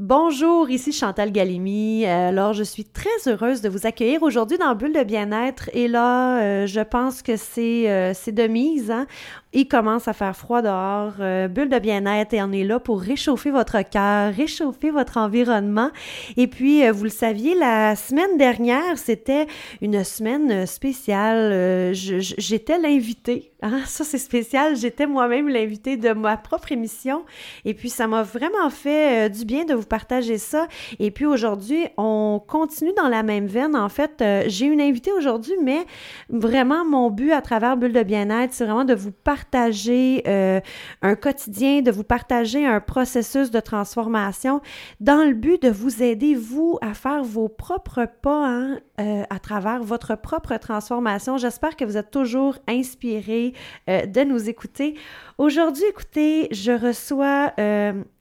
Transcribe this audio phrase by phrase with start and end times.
[0.00, 2.06] Bonjour, ici Chantal Galimi.
[2.06, 5.70] Euh, alors, je suis très heureuse de vous accueillir aujourd'hui dans Bulle de bien-être.
[5.72, 8.92] Et là, euh, je pense que c'est euh, de mise.
[8.92, 9.08] Hein?
[9.52, 11.14] Il commence à faire froid dehors.
[11.48, 15.90] Bulle de bien-être et on est là pour réchauffer votre cœur, réchauffer votre environnement.
[16.36, 19.46] Et puis, vous le saviez, la semaine dernière, c'était
[19.80, 21.92] une semaine spéciale.
[21.94, 23.52] J'étais l'invité.
[23.62, 23.80] Hein?
[23.86, 24.76] Ça, c'est spécial.
[24.76, 27.24] J'étais moi-même l'invité de ma propre émission.
[27.64, 30.68] Et puis, ça m'a vraiment fait du bien de vous partager ça.
[30.98, 33.76] Et puis aujourd'hui, on continue dans la même veine.
[33.76, 35.86] En fait, euh, j'ai une invitée aujourd'hui, mais
[36.28, 40.60] vraiment, mon but à travers Bulle de bien-être, c'est vraiment de vous partager euh,
[41.02, 44.60] un quotidien, de vous partager un processus de transformation
[45.00, 49.38] dans le but de vous aider, vous, à faire vos propres pas hein, euh, à
[49.38, 51.36] travers votre propre transformation.
[51.38, 53.52] J'espère que vous êtes toujours inspiré
[53.86, 54.94] de nous écouter.
[55.38, 57.52] Aujourd'hui, écoutez, je reçois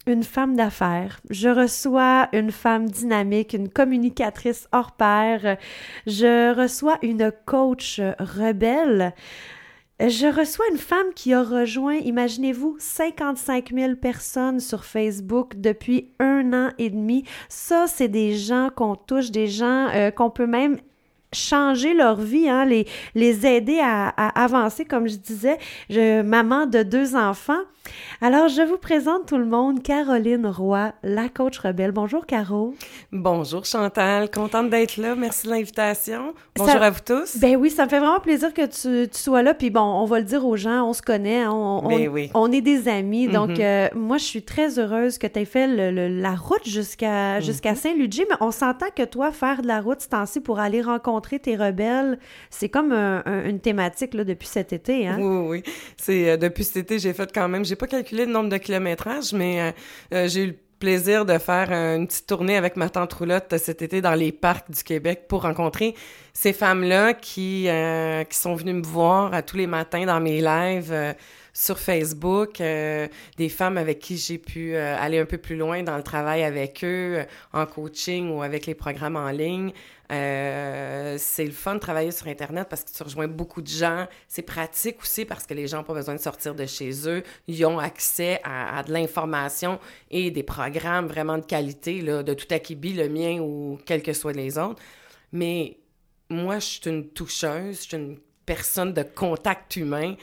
[0.08, 1.20] une femme d'affaires.
[1.30, 5.58] Je reçois une femme dynamique, une communicatrice hors pair.
[6.08, 9.14] Je reçois une coach rebelle.
[10.00, 16.54] Je reçois une femme qui a rejoint, imaginez-vous, 55 000 personnes sur Facebook depuis un
[16.54, 17.24] an et demi.
[17.50, 20.78] Ça, c'est des gens qu'on touche, des gens euh, qu'on peut même
[21.34, 25.58] changer leur vie, hein, les, les aider à, avancer, comme je disais.
[25.90, 27.62] Je, maman de deux enfants.
[28.20, 31.92] Alors, je vous présente tout le monde Caroline Roy, la coach rebelle.
[31.92, 32.74] Bonjour, Caro.
[33.14, 34.30] Bonjour, Chantal.
[34.30, 35.16] Contente d'être là.
[35.16, 36.34] Merci de l'invitation.
[36.58, 37.38] Bonjour à vous tous.
[37.38, 39.54] Ben oui, ça me fait vraiment plaisir que tu, tu, sois là.
[39.54, 42.52] Puis bon, on va le dire aux gens, on se connaît, hein, on, ben on,
[42.52, 43.28] est des amis.
[43.28, 43.62] Donc, mm-hmm.
[43.62, 47.72] euh, moi, je suis très heureuse que tu aies fait le, la route jusqu'à jusqu'à
[47.72, 47.76] mm-hmm.
[47.76, 48.26] Saint-Ludger.
[48.30, 51.56] Mais on s'entend que toi, faire de la route, c'est ainsi pour aller rencontrer tes
[51.56, 55.08] rebelles, c'est comme une thématique depuis cet été.
[55.08, 55.18] Hein?
[55.20, 55.74] Oui, oui.
[55.98, 58.58] C'est, euh, depuis cet été, j'ai fait quand même, j'ai pas calculé le nombre de
[58.58, 59.72] kilométrages, mais euh,
[60.14, 63.82] euh, j'ai eu le plaisir de faire une petite tournée avec ma tante Roulotte cet
[63.82, 65.96] été dans les parcs du Québec pour rencontrer
[66.34, 67.68] ces femmes-là qui,
[68.30, 71.16] sont venues me voir tous les matins dans mes lives
[71.58, 73.08] sur Facebook, euh,
[73.38, 76.44] des femmes avec qui j'ai pu euh, aller un peu plus loin dans le travail
[76.44, 79.72] avec eux, euh, en coaching ou avec les programmes en ligne.
[80.08, 84.06] c'est le fun de travailler sur Internet parce que tu rejoins beaucoup de gens.
[84.28, 87.24] C'est pratique aussi parce que les gens n'ont pas besoin de sortir de chez eux.
[87.48, 89.80] Ils ont accès à, de l'information
[90.12, 94.14] et des programmes vraiment de qualité, là, de tout acquis, le mien ou quels que
[94.14, 94.82] soient les autres.
[95.32, 95.78] Mais
[96.30, 100.16] moi, je suis une toucheuse, je suis une personne de contact humain.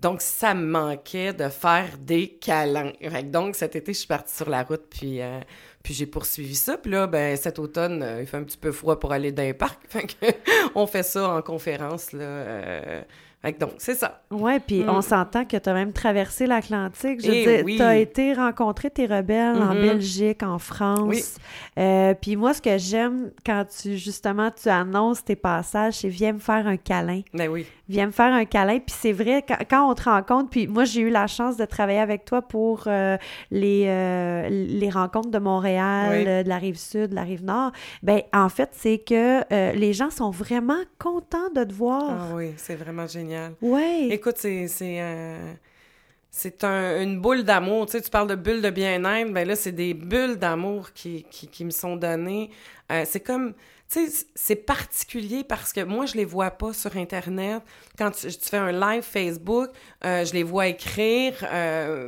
[0.00, 2.92] Donc, ça me manquait de faire des câlins.
[3.24, 5.40] Donc, cet été, je suis partie sur la route, puis, euh,
[5.82, 6.78] puis j'ai poursuivi ça.
[6.78, 9.42] Puis là, ben, cet automne, euh, il fait un petit peu froid pour aller dans
[9.42, 9.78] un parc.
[10.74, 12.24] on fait ça en conférence, là.
[12.24, 13.02] Euh,
[13.58, 14.20] donc, c'est ça.
[14.30, 15.02] Ouais, puis on mm.
[15.02, 17.22] s'entend que tu as même traversé l'Atlantique.
[17.22, 19.80] Je veux eh dire, tu as été rencontrer tes rebelles en mm-hmm.
[19.80, 21.08] Belgique, en France.
[21.08, 21.24] Oui.
[21.78, 26.34] Euh, puis moi, ce que j'aime quand tu, justement, tu annonces tes passages, c'est viens
[26.34, 27.22] me faire un câlin.
[27.32, 27.64] Ben oui.
[27.88, 28.78] Viens me faire un câlin.
[28.78, 31.98] Puis c'est vrai, quand, on te rencontre, puis moi, j'ai eu la chance de travailler
[31.98, 33.16] avec toi pour euh,
[33.50, 37.72] les, euh, les rencontres de Montréal, de la rive sud, de la rive nord.
[38.02, 39.42] Ben en fait, c'est que
[39.74, 42.04] les gens sont vraiment contents de te voir.
[42.10, 43.29] Ah oui, c'est vraiment génial.
[43.60, 44.08] Ouais.
[44.10, 45.52] Écoute, c'est euh,
[46.30, 47.86] c'est un, une boule d'amour.
[47.86, 51.24] Tu sais, tu parles de bulles de bien-être, ben là, c'est des bulles d'amour qui,
[51.30, 52.50] qui, me sont données.
[52.92, 53.54] Euh, c'est comme,
[53.90, 57.62] tu sais, c'est particulier parce que moi, je les vois pas sur Internet.
[57.98, 59.70] Quand tu, fais un live Facebook,
[60.04, 61.34] euh, je les vois écrire,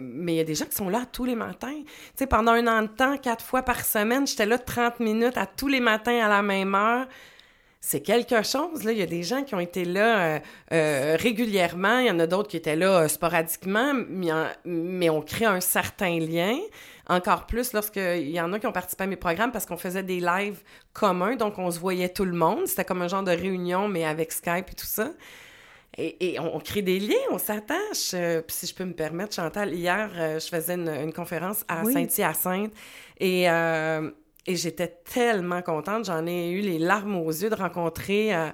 [0.01, 1.81] mais il y a des gens qui sont là tous les matins.
[1.83, 5.37] Tu sais, pendant un an de temps, quatre fois par semaine, j'étais là 30 minutes
[5.37, 7.07] à tous les matins à la même heure
[7.85, 8.85] c'est quelque chose.
[8.85, 8.93] Là.
[8.93, 10.39] Il y a des gens qui ont été là euh,
[10.73, 13.93] euh, régulièrement, il y en a d'autres qui étaient là euh, sporadiquement,
[14.65, 16.57] mais, on crée un certain lien.
[17.09, 20.05] Encore plus lorsqu'il y en a qui ont participé à mes programmes parce qu'on faisait
[20.05, 22.67] des lives communs, donc on se voyait tout le monde.
[22.67, 25.11] C'était comme un genre de réunion, mais avec Skype et tout ça.
[25.99, 28.13] Et, on, crée des liens, on s'attache.
[28.13, 30.09] puis si je peux me permettre, Chantal, hier,
[30.41, 32.73] je faisais une, conférence à Saint-Hyacinthe
[33.21, 33.47] et
[34.47, 36.07] et j'étais tellement contente.
[36.07, 38.51] J'en ai eu les larmes aux yeux de rencontrer euh,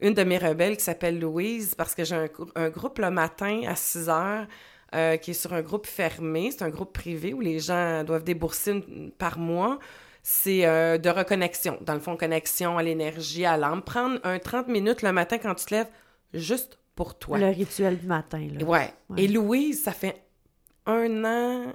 [0.00, 3.74] une de mes rebelles qui s'appelle Louise parce que j'ai un, groupe le matin à
[3.74, 4.46] 6 heures
[4.94, 6.50] euh, qui est sur un groupe fermé.
[6.50, 8.84] C'est un groupe privé où les gens doivent débourser
[9.18, 9.78] par mois.
[10.22, 11.78] C'est euh, de reconnexion.
[11.80, 13.82] Dans le fond, connexion à l'énergie, à l'âme.
[13.82, 15.90] Prendre un 30 minutes le matin quand tu te lèves
[16.32, 17.38] juste pour toi.
[17.38, 18.46] Le rituel du matin.
[18.52, 18.64] Là.
[18.64, 18.94] Ouais.
[19.16, 20.22] Et Louise, ça fait
[20.86, 21.72] un an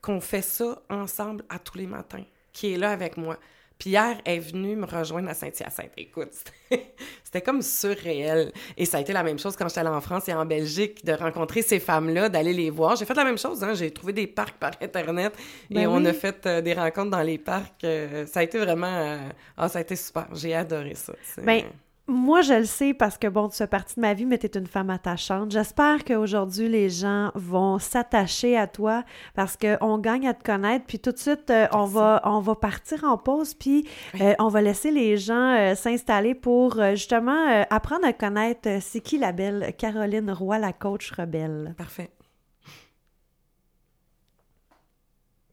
[0.00, 2.24] qu'on fait ça ensemble à tous les matins
[2.56, 3.36] qui est là avec moi.
[3.78, 5.90] Puis hier, elle est venue me rejoindre à Saint-Hyacinthe.
[5.98, 6.30] Écoute,
[7.22, 8.50] c'était comme surréel.
[8.78, 11.04] Et ça a été la même chose quand j'étais allée en France et en Belgique,
[11.04, 12.96] de rencontrer ces femmes-là, d'aller les voir.
[12.96, 13.74] J'ai fait la même chose, hein?
[13.74, 15.34] J'ai trouvé des parcs par Internet
[15.74, 17.84] et Ben on a fait euh, des rencontres dans les parcs.
[17.84, 18.86] Euh, ça a été vraiment...
[18.86, 19.28] euh,
[19.58, 20.26] Ah, ça a été super.
[20.32, 21.12] J'ai adoré ça.
[21.42, 21.64] Ben,
[22.08, 24.46] Moi, je le sais parce que, bon, tu fais partie de ma vie, mais tu
[24.46, 25.50] es une femme attachante.
[25.50, 29.02] J'espère qu'aujourd'hui, les gens vont s'attacher à toi
[29.34, 30.86] parce qu'on gagne à te connaître.
[30.86, 33.88] Puis tout de suite, euh, on, va, on va partir en pause, puis
[34.20, 39.18] euh, on va laisser les gens euh, s'installer pour justement apprendre à connaître c'est qui
[39.18, 41.74] la belle Caroline Roy, la coach rebelle?
[41.76, 42.10] Parfait.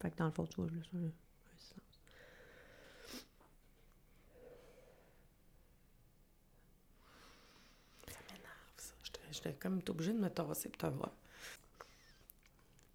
[0.04, 1.74] Fait que dans le fond, tu vois, je laisse un- un silence.
[8.78, 8.94] Ça,
[9.44, 11.12] J'étais comme obligée de me tasser pour te voir.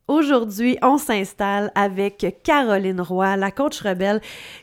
[0.09, 4.21] Aujourd'hui, on s'installe avec Caroline Roy, la coach rebelle.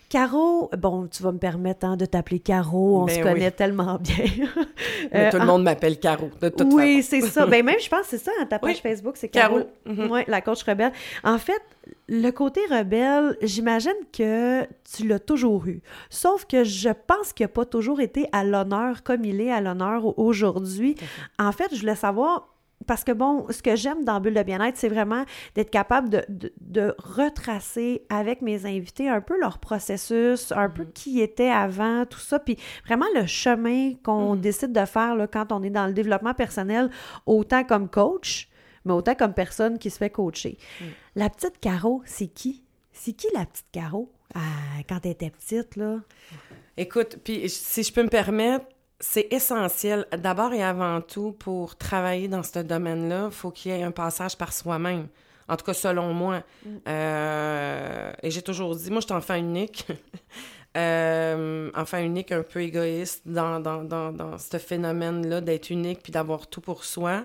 [0.09, 3.23] Caro, bon, tu vas me permettre hein, de t'appeler Caro, on Ben se oui.
[3.23, 4.25] connaît tellement bien.
[5.13, 7.45] Mais Euh, tout le monde m'appelle Caro, de toute oui, c'est ça.
[7.47, 8.79] Ben même, je pense que c'est ça, hein, ta page Oui.
[8.81, 9.57] Facebook, c'est Caro.
[9.59, 9.69] Caro.
[9.85, 10.11] Mhm.
[10.11, 10.91] Oui, la coach rebelle.
[11.23, 11.61] En fait,
[12.07, 14.63] le côté rebelle, j'imagine que
[14.95, 15.81] tu l'as toujours eu.
[16.09, 19.61] Sauf que je pense qu'il n'a pas toujours été à l'honneur comme il est à
[19.61, 20.95] l'honneur au- aujourd'hui.
[21.37, 22.47] En fait, je voulais savoir,
[22.87, 25.23] parce que bon, ce que j'aime dans Bulle de bien-être, c'est vraiment
[25.55, 30.85] d'être capable de, de- de retracer avec mes invités un peu leur processus, un peu
[30.85, 35.51] qui était avant, tout ça, puis vraiment le chemin qu'on décide de faire là, quand
[35.51, 36.89] on est dans le développement personnel,
[37.25, 38.49] autant comme coach,
[38.83, 40.57] mais autant comme personne qui se fait coacher.
[41.15, 42.63] La petite Caro, c'est qui?
[42.91, 44.11] C'est qui la petite Caro?
[44.87, 46.01] Quand elle était petite, là?
[46.77, 48.65] Écoute, puis si je peux me permettre,
[48.99, 53.75] c'est essentiel, d'abord et avant tout, pour travailler dans ce domaine-là, il faut qu'il y
[53.75, 55.07] ait un passage par soi-même.
[55.47, 56.41] En tout cas, selon moi.
[56.87, 59.87] Euh, et j'ai toujours dit, moi, je suis enfant unique.
[60.77, 66.11] Euh, enfant unique, un peu égoïste dans, dans, dans, dans ce phénomène-là d'être unique puis
[66.11, 67.23] d'avoir tout pour soi.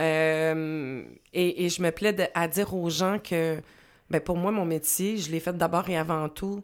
[0.00, 1.02] Euh,
[1.32, 3.60] et, et je me plais de- à dire aux gens que,
[4.08, 6.62] ben, pour moi, mon métier, je l'ai fait d'abord et avant tout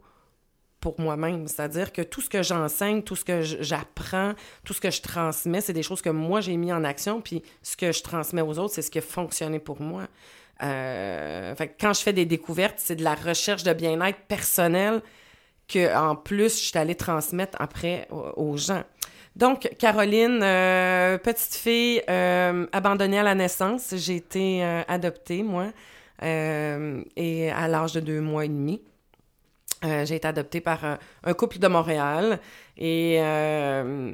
[0.83, 1.47] pour moi-même.
[1.47, 4.35] C'est-à-dire que tout ce que j'enseigne, tout ce que j'apprends,
[4.65, 7.43] tout ce que je transmets, c'est des choses que moi j'ai mis en action, puis
[7.63, 10.03] ce que je transmets aux autres, c'est ce qui a fonctionné pour moi.
[10.63, 15.01] Euh, fait quand je fais des découvertes, c'est de la recherche de bien-être personnel
[15.69, 18.83] que en plus je suis allée transmettre après aux, gens.
[19.35, 25.69] Donc, Caroline, euh, petite fille euh, abandonnée à la naissance, j'ai été euh, adoptée, moi,
[26.23, 28.83] et à l'âge de deux mois et demi.
[29.85, 32.39] Euh, j'ai été adoptée par un, un couple de Montréal.
[32.77, 34.13] Et euh,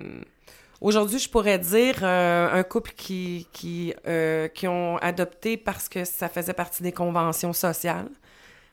[0.80, 6.04] aujourd'hui, je pourrais dire euh, un couple qui, qui, euh, qui ont adopté parce que
[6.04, 8.08] ça faisait partie des conventions sociales.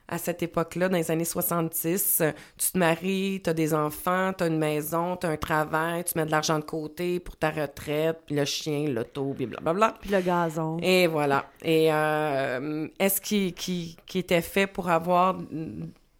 [0.08, 4.32] À cette époque-là, dans les années 70, euh, tu te maries, tu as des enfants,
[4.38, 7.36] tu as une maison, tu as un travail, tu mets de l'argent de côté pour
[7.36, 9.94] ta retraite, puis le chien, l'auto, puis blablabla.
[10.00, 10.78] Puis le gazon.
[10.80, 11.46] Et voilà.
[11.60, 15.38] Et euh, est-ce qu'il qui, qui était fait pour avoir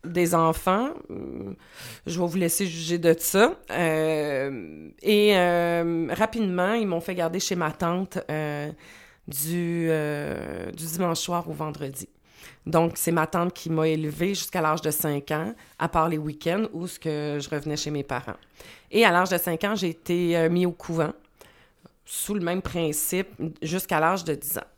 [0.06, 0.90] des enfants?
[1.08, 1.52] Mm,
[2.06, 3.54] Je vais vous laisser juger de ça.
[3.70, 8.70] Euh, et euh, rapidement, ils m'ont fait garder chez ma tante euh,
[9.28, 12.08] du, euh, dimanche soir au vendredi.
[12.64, 16.18] Donc, c'est ma tante qui m'a élevée jusqu'à l'âge de 5 ans, à part les
[16.18, 18.36] week-ends où je revenais chez mes parents.
[18.90, 21.12] Et à l'âge de 5 ans, j'ai été euh, mis au couvent
[22.04, 23.28] sous le même principe
[23.62, 24.75] jusqu'à l'âge de 10 ans.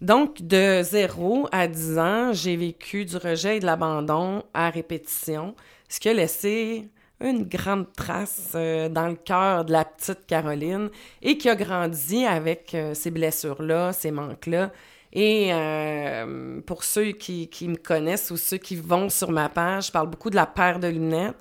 [0.00, 5.56] Donc, de 0 à 10 ans, j'ai vécu du rejet et de l'abandon à répétition,
[5.88, 6.88] ce qui a laissé
[7.20, 10.88] une grande trace euh, dans le cœur de la petite Caroline
[11.20, 14.70] et qui a grandi avec euh, ces blessures-là, ces manques-là.
[15.12, 19.92] Et euh, pour ceux qui, me connaissent ou ceux qui vont sur ma page, je
[19.92, 21.34] parle beaucoup de la paire de lunettes.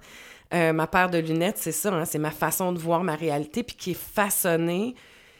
[0.51, 3.75] Ma paire de lunettes, c'est ça, hein, c'est ma façon de voir ma réalité, puis
[3.75, 4.95] qui est façonnée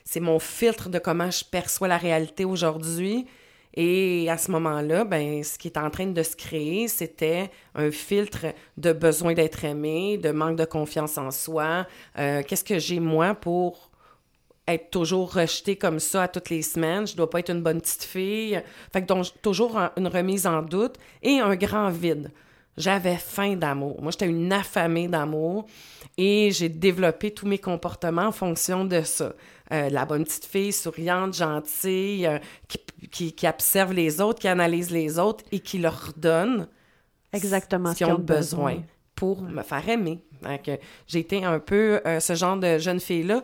[0.10, 3.26] c'est mon filtre de comment je perçois la réalité aujourd'hui.
[3.74, 7.92] Et à ce moment-là, ben, ce qui est en train de se créer, c'était un
[7.92, 8.46] filtre
[8.78, 11.86] de besoin d'être aimé, de manque de confiance en soi.
[12.18, 13.92] Euh, Qu'est-ce que j'ai, moi, pour
[14.66, 17.06] être toujours rejetée comme ça à toutes les semaines?
[17.06, 18.60] Je dois pas être une bonne petite fille.
[18.94, 22.32] Fait que donc, toujours un- une remise en doute et un grand vide.
[22.78, 24.02] J'avais faim d'amour.
[24.02, 25.66] Moi, j'étais une affamée d'amour
[26.16, 29.34] et j'ai développé tous mes comportements en fonction de ça.
[29.74, 32.80] Euh, la bonne petite fille, souriante, gentille, euh, qui,
[33.12, 36.68] qui, qui observe les autres, qui analyse les autres et qui leur donne
[37.34, 38.84] Exactement ce qu'ils ont besoin
[39.16, 40.24] pour me faire aimer.
[40.44, 40.70] Donc,
[41.08, 43.42] j'ai été un peu euh, ce genre de jeune fille-là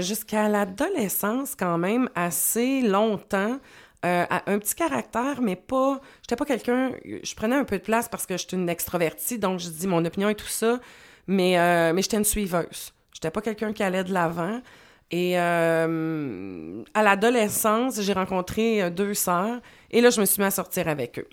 [0.00, 3.60] jusqu'à l'adolescence quand même assez longtemps
[4.04, 6.00] euh, un petit caractère, mais pas.
[6.22, 6.92] J'étais pas quelqu'un.
[7.04, 10.04] Je prenais un peu de place parce que j'étais une extravertie, donc je dis mon
[10.04, 10.78] opinion et tout ça,
[11.26, 12.92] mais, euh, mais j'étais une suiveuse.
[13.12, 14.60] J'étais pas quelqu'un qui allait de l'avant.
[15.10, 19.58] Et euh, à l'adolescence, j'ai rencontré deux sœurs
[19.90, 21.26] et là, je me suis mis à sortir avec eux.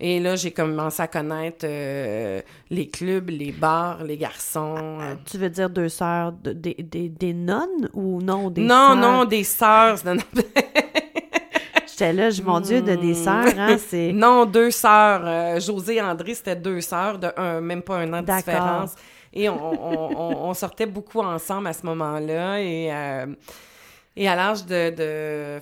[0.00, 4.98] Et là, j'ai commencé à connaître les clubs, les bars, les garçons.
[5.24, 8.50] tu veux dire deux sœurs, des, des, des nonnes ou non?
[8.50, 9.98] Des non, non, des sœurs.
[12.00, 13.24] J'étais là, je, mon Dieu, de des hmm.
[13.24, 14.12] sœurs, hein, c'est...
[14.12, 15.20] non, deux sœurs.
[15.22, 18.94] Euh, José et André, c'était deux sœurs de un, même pas un an de différence.
[19.34, 22.58] Et on, on, sortait beaucoup ensemble à ce moment-là.
[22.62, 23.26] Et, euh,
[24.16, 25.60] et à l'âge de, de, euh,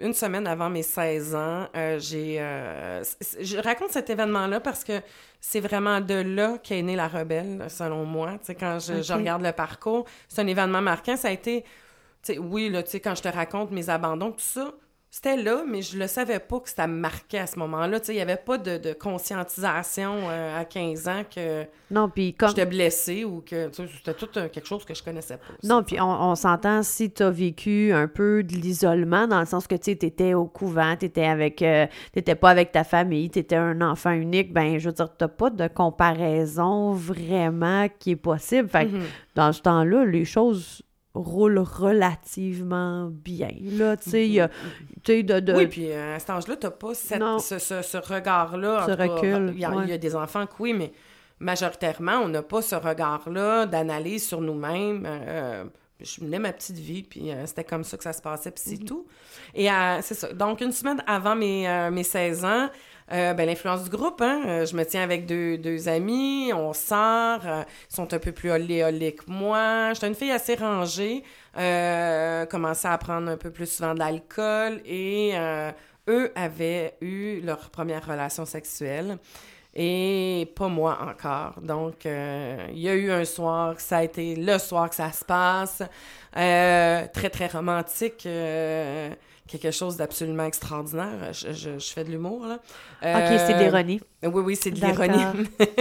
[0.00, 1.66] Une semaine avant mes 16 ans,
[1.98, 2.38] j'ai...
[3.40, 5.00] je raconte cet événement-là parce que
[5.40, 8.34] c'est vraiment de là qu'est née la rebelle, selon moi.
[8.38, 11.16] Tu sais, quand je, je regarde le parcours, c'est un événement marquant.
[11.16, 11.62] Ça a été...
[12.22, 14.72] Tu sais, oui, là, tu sais, quand je te raconte mes abandons, tout ça,
[15.14, 18.00] c'était là, mais je le savais pas que ça me marquait à ce moment-là.
[18.08, 22.48] Il n'y avait pas de, conscientisation euh, à 15 ans que non, puis comme...
[22.48, 25.54] j'étais blessée ou que c'était tout euh, quelque chose que je connaissais pas.
[25.62, 29.68] Non, puis on, s'entend si tu as vécu un peu de l'isolement, dans le sens
[29.68, 31.86] que tu étais au couvent, tu étais avec, euh,
[32.40, 35.50] pas avec ta famille, tu étais un enfant unique, ben je veux dire, tu pas
[35.50, 38.68] de comparaison vraiment qui est possible.
[38.68, 39.06] Fait que mm-hmm.
[39.36, 40.82] dans ce temps-là, les choses
[41.14, 43.52] roule relativement bien.
[43.62, 44.50] Là, tu sais, il y a...
[45.06, 45.52] De, de...
[45.52, 48.86] Oui, puis euh, à cet âge-là, t'as pas cette, ce, ce, regard-là.
[48.86, 49.52] Ce recul.
[49.54, 50.92] Il y, a, des enfants que oui, mais
[51.38, 55.04] majoritairement, on n'a pas ce regard-là d'analyse sur nous-mêmes.
[55.06, 55.64] Euh,
[56.00, 58.62] je menais ma petite vie, puis euh, c'était comme ça que ça se passait, puis
[58.66, 58.86] c'est mm-hmm.
[58.86, 59.06] tout.
[59.54, 59.68] Et
[60.02, 60.32] c'est ça.
[60.32, 62.68] Donc, une semaine avant mes, mes 16 ans,
[63.12, 64.42] euh, ben, l'influence du groupe, hein?
[64.46, 68.32] Euh, je me tiens avec deux, deux amis, on sort, euh, ils sont un peu
[68.32, 69.92] plus olé que moi.
[69.92, 71.22] J'étais une fille assez rangée,
[71.58, 75.34] euh, commençais à prendre un peu plus souvent de l'alcool et
[76.08, 79.18] eux avaient eu leur première relation sexuelle
[79.74, 81.60] et pas moi encore.
[81.60, 85.24] Donc, il y a eu un soir, ça a été le soir que ça se
[85.24, 85.82] passe,
[86.32, 88.26] très, très romantique
[89.46, 91.32] quelque chose d'absolument extraordinaire.
[91.32, 92.54] Je, je, fais de l'humour, là.
[93.02, 94.00] OK, c'est de euh, l'ironie.
[94.22, 95.22] Oui, oui, c'est de l'ironie.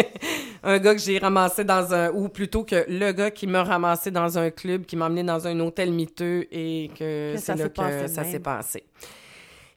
[0.64, 2.12] un gars que j'ai ramassé dans un...
[2.12, 5.48] Ou plutôt que le gars qui m'a ramassé dans un club, qui m'a emmené dans
[5.48, 8.84] un hôtel miteux et que, c'est là que ça s'est passé.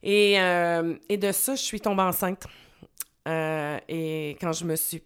[0.03, 2.45] Et, euh, et de ça, je suis tombée enceinte.
[3.29, 5.03] Euh, et quand je me suis...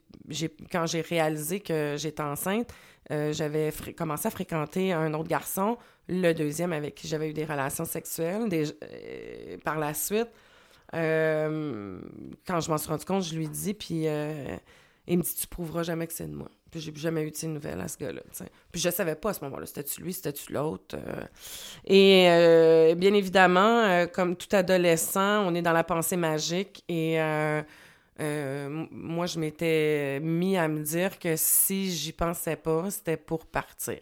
[0.70, 2.70] Quand j'ai réalisé que j'étais enceinte,
[3.10, 5.76] j'avais commencé à fréquenter un autre garçon
[6.10, 8.48] le deuxième avec qui j'avais eu des relations sexuelles.
[8.52, 10.28] Euh, par la suite,
[10.94, 12.00] euh,
[12.46, 14.56] quand je m'en suis rendu compte, je lui dis, puis euh,
[15.06, 16.50] il me dit Tu prouveras jamais que c'est de moi.
[16.70, 18.22] Puis j'ai jamais eu de nouvelles à ce gars-là.
[18.70, 20.96] Puis je savais pas à ce moment-là, c'était-tu lui, c'était-tu l'autre.
[21.84, 22.26] Et
[22.96, 27.18] bien évidemment, comme tout adolescent, on est dans la pensée magique et.
[28.20, 33.98] moi, je m'étais mis à me dire que si j'y pensais pas, c'était pour partir.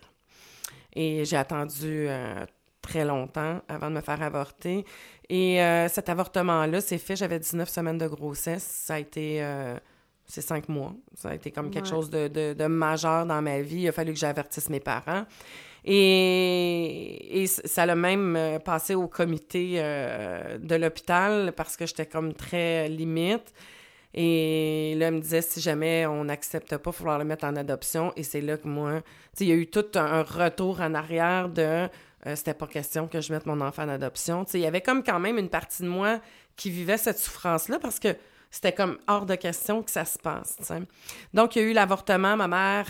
[1.01, 2.45] Et j'ai attendu euh,
[2.83, 4.85] très longtemps avant de me faire avorter.
[5.29, 8.65] Et euh, cet avortement-là s'est fait, j'avais 19 semaines de grossesse.
[8.65, 9.41] Ça a été...
[9.41, 9.77] Euh,
[10.27, 10.93] c'est cinq mois.
[11.15, 13.83] Ça a été comme quelque chose de, de, majeur dans ma vie.
[13.83, 15.25] Il a fallu que j'avertisse mes parents.
[15.85, 22.89] Et, et ça l'a même passé au comité de l'hôpital parce que j'étais comme très
[22.89, 23.55] limite.
[24.15, 27.57] Et là, il me disait, si jamais on n'accepte pas, il falloir le mettre en
[27.57, 28.13] adoption.
[28.17, 29.03] Et c'est là que moi,
[29.37, 31.89] tu il y a eu tout un retour en arrière de,
[32.27, 34.45] euh, c'était pas question que je mette mon enfant en adoption.
[34.45, 36.21] Tu il y avait comme quand même une partie de moi
[36.57, 38.17] qui vivait cette souffrance-là parce que
[38.51, 40.57] c'était comme hors de question que ça se passe.
[41.35, 42.37] Donc, il y a eu l'avortement.
[42.37, 42.87] Ma mère,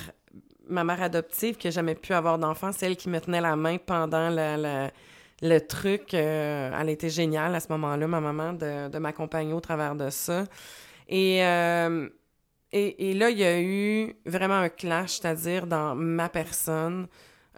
[0.68, 3.56] ma mère adoptive, qui n'a jamais pu avoir d'enfant, c'est elle qui me tenait la
[3.56, 6.14] main pendant le truc.
[6.14, 10.44] Euh, elle était géniale à ce moment-là, ma maman, de m'accompagner au travers de ça.
[11.10, 12.08] Euh,
[12.72, 17.08] et, et, là, il y a eu vraiment un clash, c'est-à-dire dans ma personne,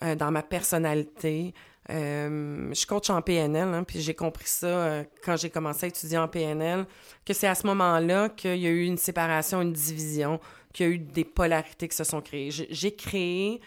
[0.03, 1.53] euh, dans ma personnalité.
[1.91, 5.89] Euh, je suis coach en PNL, hein, puis j'ai compris ça quand j'ai commencé à
[5.89, 6.87] étudier en PNL,
[7.25, 10.39] que c'est à ce moment-là qu'il y a eu une séparation, une division,
[10.73, 12.51] qu'il y a eu des polarités qui se sont créées.
[12.51, 13.61] J'ai créé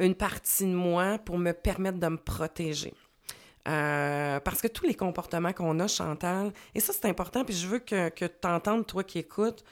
[0.00, 2.94] une partie de moi pour me permettre de me protéger.
[3.68, 7.66] Euh, parce que tous les comportements qu'on a, Chantal, et ça c'est important, puis je
[7.66, 9.64] veux que, tu entendes, toi qui écoutes,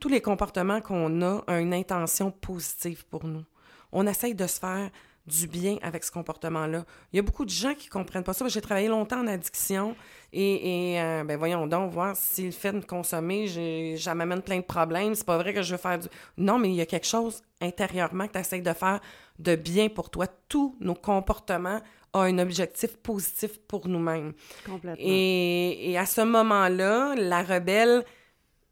[0.00, 3.44] tous les comportements qu'on a ont une intention positive pour nous.
[3.92, 4.90] On essaye de se faire
[5.26, 6.84] du bien avec ce comportement-là.
[7.12, 8.46] Il y a beaucoup de gens qui comprennent pas ça.
[8.46, 9.96] J'ai travaillé longtemps en addiction
[10.32, 14.58] et, et euh, ben voyons donc, voir si le fait de consommer, ça m'amène plein
[14.58, 15.14] de problèmes.
[15.14, 16.06] C'est pas vrai que je veux faire du...
[16.38, 19.00] Non, mais il y a quelque chose intérieurement que tu essaies de faire
[19.38, 20.26] de bien pour toi.
[20.48, 21.80] Tous nos comportements
[22.20, 24.32] a un objectif positif pour nous-mêmes.
[24.64, 25.04] Complètement.
[25.04, 28.04] Et, et à ce moment-là, la rebelle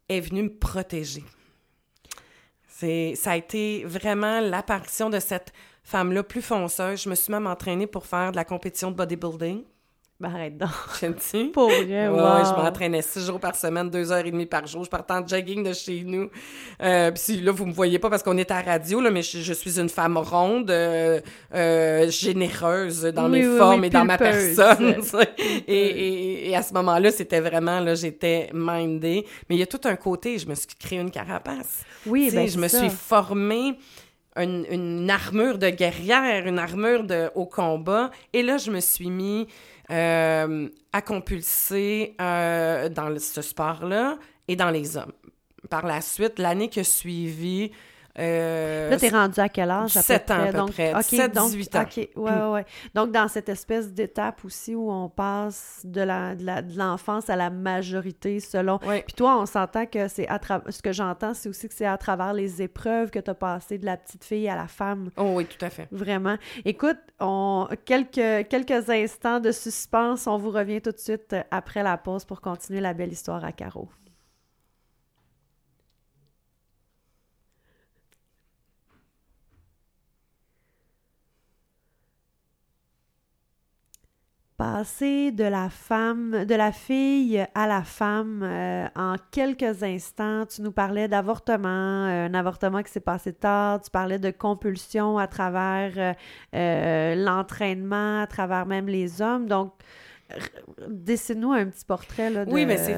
[0.09, 1.23] est venue me protéger.
[2.67, 7.03] C'est, ça a été vraiment l'apparition de cette femme-là plus fonceuse.
[7.03, 9.63] Je me suis même entraînée pour faire de la compétition de bodybuilding.
[10.17, 10.69] Ben, arrête donc.
[11.01, 12.45] Je Pour vrai, Ouais, wow.
[12.45, 14.85] je m'entraînais six jours par semaine, deux heures et demie par jour.
[14.85, 16.29] Je partais en jogging de chez nous.
[16.81, 19.39] Euh, Puis là, vous me voyez pas parce qu'on est à radio, là, mais je,
[19.39, 21.19] je suis une femme ronde, euh,
[21.53, 24.95] euh, généreuse dans Oui, mes oui, formes oui, et dans ma personne.
[25.67, 29.25] et, et, et à ce moment-là, c'était vraiment, là, j'étais mindée.
[29.49, 31.83] Mais il y a tout un côté, je me suis créé une carapace.
[32.05, 33.77] Oui, ben, je me suis formée
[34.37, 38.11] une, une armure de guerrière, une armure de, au combat.
[38.33, 39.47] Et là, je me suis mis
[39.91, 45.13] euh, à compulser euh, dans ce sport-là et dans les hommes.
[45.69, 47.71] Par la suite, l'année qui a suivi...
[48.17, 49.97] euh, Là, t'es rendu à quel âge?
[49.97, 50.47] à peu 17 ans, près?
[50.47, 50.93] à peu Donc, près.
[50.93, 51.81] OK, 17, donc, 18 ans.
[51.81, 52.65] OK, ouais, ouais, ouais.
[52.93, 57.29] Donc, dans cette espèce d'étape aussi où on passe de la, de la- de l'enfance
[57.29, 58.79] à la majorité selon...
[58.85, 59.03] Ouais.
[59.05, 60.71] Puis toi, on s'entend que c'est à travers...
[60.73, 63.77] Ce que j'entends, c'est aussi que c'est à travers les épreuves que tu as passé
[63.77, 65.09] de la petite fille à la femme.
[65.17, 65.87] Oh oui, tout à fait.
[65.91, 66.37] Vraiment.
[66.63, 67.67] Écoute, on...
[67.85, 70.27] quelques, quelques instants de suspense.
[70.27, 73.51] On vous revient tout de suite après la pause pour continuer la belle histoire à
[73.51, 73.89] Caro.
[84.57, 90.45] Passer de la femme, de la fille à la femme euh, en quelques instants.
[90.45, 93.81] Tu nous parlais d'avortement, euh, un avortement qui s'est passé tard.
[93.81, 96.15] Tu parlais de compulsion à travers
[96.55, 99.47] euh, l'entraînement, à travers même les hommes.
[99.47, 99.73] Donc,
[100.87, 102.51] dessine-nous un petit portrait là, de...
[102.51, 102.97] Oui, mais c'est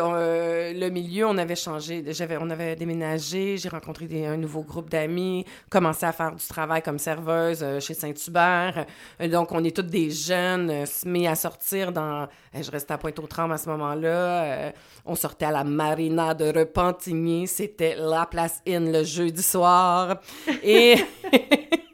[0.00, 4.36] on, euh, le milieu, on avait changé, j'avais, on avait déménagé, j'ai rencontré des- un
[4.36, 8.84] nouveau groupe d'amis, commencé à faire du travail comme serveuse euh, chez Saint-Hubert.
[9.20, 12.28] Euh, donc, on est tous des jeunes, euh, se mis à sortir dans...
[12.54, 14.72] je restais à Pointe-aux-Trembles à ce moment-là.
[15.06, 17.46] on sortait à la marina de Repentigny.
[17.46, 20.20] C'était la place in le jeudi soir.
[20.62, 20.96] Et...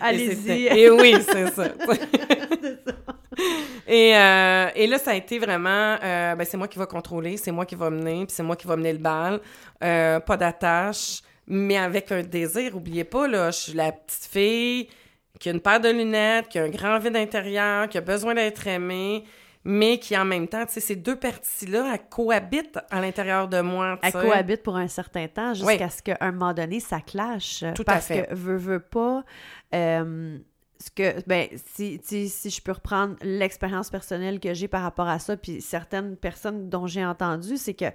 [0.00, 0.66] Allez-y.
[0.78, 1.66] Et, oui, c'est ça.
[3.86, 7.36] et, euh, et là, ça a été vraiment, euh, ben, c'est moi qui va contrôler,
[7.36, 9.40] c'est moi qui va mener, puis c'est moi qui va mener le bal.
[9.82, 12.76] Euh, pas d'attache, mais avec un désir.
[12.76, 14.88] Oubliez pas, là, je suis la petite fille
[15.38, 18.34] qui a une paire de lunettes, qui a un grand vide intérieur, qui a besoin
[18.34, 19.24] d'être aimée,
[19.68, 23.60] mais qui en même temps, tu sais, ces deux parties-là, elles cohabitent à l'intérieur de
[23.60, 23.98] moi.
[24.00, 24.20] tu Elle sais.
[24.28, 25.90] cohabite pour un certain temps jusqu'à Oui.
[25.90, 27.64] ce qu'à un moment donné, ça clash.
[27.74, 28.26] Tout à parce fait.
[28.28, 29.24] que veut, veut pas.
[29.74, 30.38] euh,
[30.78, 35.08] ce que, ben, si, si, si je peux reprendre l'expérience personnelle que j'ai par rapport
[35.08, 37.86] à ça, puis certaines personnes dont j'ai entendu, c'est que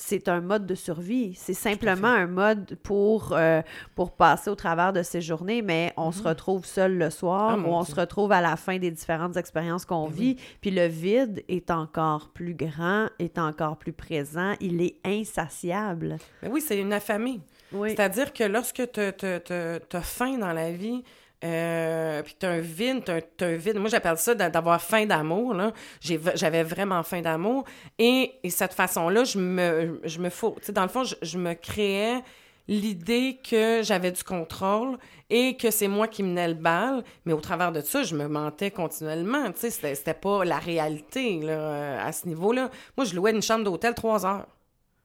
[0.00, 1.34] c'est un mode de survie.
[1.34, 3.60] C'est simplement un mode pour, euh,
[3.94, 7.58] pour passer au travers de ces journées, mais on se retrouve seul le soir.
[7.58, 7.94] Ah, ou on Dieu.
[7.94, 10.36] se retrouve à la fin des différentes expériences qu'on Ben vit.
[10.62, 16.16] Puis le vide est encore plus grand, est encore plus présent, il est insatiable.
[16.42, 17.40] Mais oui, c'est une affamée.
[17.72, 17.90] Oui.
[17.90, 21.04] C'est-à-dire que lorsque tu as faim dans la vie,
[21.42, 23.78] euh, puis tu as un vide, t'as un- t'as un vide.
[23.78, 25.54] Moi, j'appelle ça d'a- d'avoir faim d'amour.
[26.00, 27.64] J'avais vraiment faim d'amour.
[27.98, 30.56] Et, et cette façon-là, je me, je me fous.
[30.70, 32.22] Dans le fond, je, me créais
[32.68, 34.98] l'idée que j'avais du contrôle
[35.30, 37.02] et que c'est moi qui menais le bal.
[37.24, 39.50] Mais au travers de ça, je me mentais continuellement.
[39.52, 42.70] Tu sais, c'était pas la réalité là, euh, à ce niveau-là.
[42.96, 44.46] Moi, je louais une chambre d'hôtel trois heures.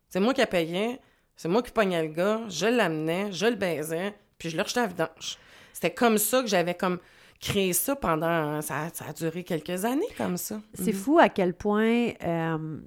[0.10, 1.00] C'est moi qui la payais.
[1.38, 4.80] C'est moi qui pognais le gars, je l'amenais, je le baisais, puis je le rejetais
[4.80, 5.38] à vidange.
[5.75, 6.99] C'était comme ça que j'avais comme
[7.41, 8.61] créé ça pendant...
[8.61, 10.61] Ça, a- ça a duré quelques années comme ça.
[10.73, 12.77] C'est fou à quel point euh,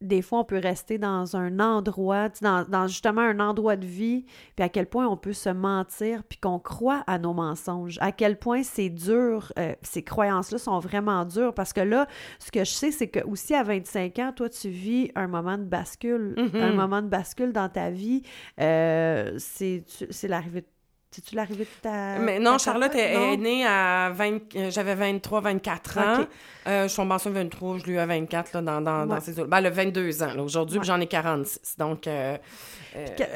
[0.00, 4.26] des fois on peut rester dans un endroit, dans, dans justement un endroit de vie,
[4.54, 7.96] puis à quel point on peut se mentir, puis qu'on croit à nos mensonges.
[8.00, 12.06] À quel point c'est dur, euh, ces croyances-là sont vraiment dures, parce que là,
[12.38, 15.56] ce que je sais, c'est que aussi à 25 ans, toi, tu vis un moment
[15.58, 16.60] de bascule, Mhm.
[16.62, 18.22] un moment de bascule dans ta vie.
[18.60, 19.82] Euh, c'est
[20.28, 20.66] l'arrivée de
[21.14, 22.18] c'est-tu l'arrivée de ta.
[22.18, 24.54] Mais ta non, Charlotte est, née à 20...
[24.56, 26.24] euh, J'avais 23, 24 ans.
[26.66, 29.20] Euh, je suis tombée enceinte 23, je l'ai eu à 24, là, dans, dans, dans
[29.20, 29.34] ces...
[29.44, 30.84] Ben, le 22 ans, là, aujourd'hui, Ouais.
[30.84, 31.76] j'en ai 46.
[31.78, 32.06] Donc...
[32.06, 32.36] euh,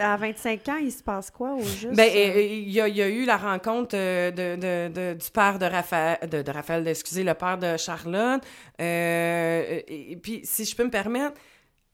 [0.01, 1.93] À 25 ans, il se passe quoi au juste?
[1.95, 5.59] Ben, il y, a, il y a eu la rencontre de, de, de- du père
[5.59, 8.43] de Raphaël, de, de Raphaël, excusez, le père de Charlotte.
[8.81, 11.35] Euh, et, et puis, si je peux me permettre,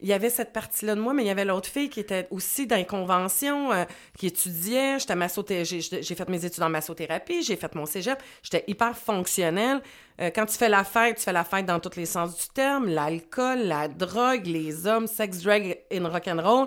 [0.00, 2.26] il y avait cette partie-là de moi, mais il y avait l'autre fille qui était
[2.30, 3.84] aussi dans les conventions, euh,
[4.18, 4.98] qui étudiait.
[4.98, 8.20] J'étais massothé- j'ai fait mes études en massothérapie, j'ai fait mon cégep.
[8.42, 9.80] J'étais hyper fonctionnelle.
[10.20, 12.48] Euh, quand tu fais la fête, tu fais la fête dans tous les sens du
[12.52, 12.88] terme.
[12.88, 16.66] L'alcool, la drogue, les hommes, sex, drag and rock'n'roll.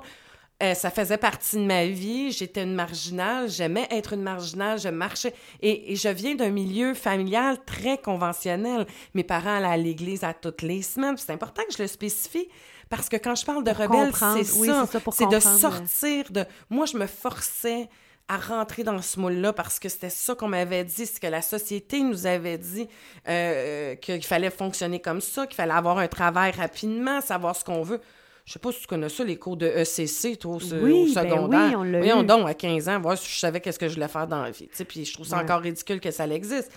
[0.63, 2.31] Euh, ça faisait partie de ma vie.
[2.31, 3.47] J'étais une marginale.
[3.47, 4.79] J'aimais être une marginale.
[4.79, 5.33] Je marchais.
[5.61, 8.87] Et, je viens d'un milieu familial très conventionnel.
[9.13, 11.15] Mes parents allaient à l'église à toutes les semaines.
[11.17, 12.49] C'est important que je le spécifie.
[12.89, 14.87] Parce que quand je parle de rebelle, c'est ça.
[15.11, 16.45] C'est de sortir de...
[16.69, 17.89] Moi, je me forçais
[18.29, 21.41] à rentrer dans ce moule-là parce que c'était ça qu'on m'avait dit, ce que la
[21.41, 22.87] société nous avait dit,
[23.27, 27.83] euh, qu'il fallait fonctionner comme ça, qu'il fallait avoir un travail rapidement, savoir ce qu'on
[27.83, 28.01] veut.
[28.45, 31.47] Je sais pas si tu connais ça, les cours de ECC, toi, au, oui, secondaire.
[31.47, 33.89] Ben oui, on l'a Voyons donc, à 15 ans, voir si je savais qu'est-ce que
[33.89, 34.69] je voulais faire dans la vie.
[34.87, 36.71] Puis je trouve ça encore ridicule que ça existe.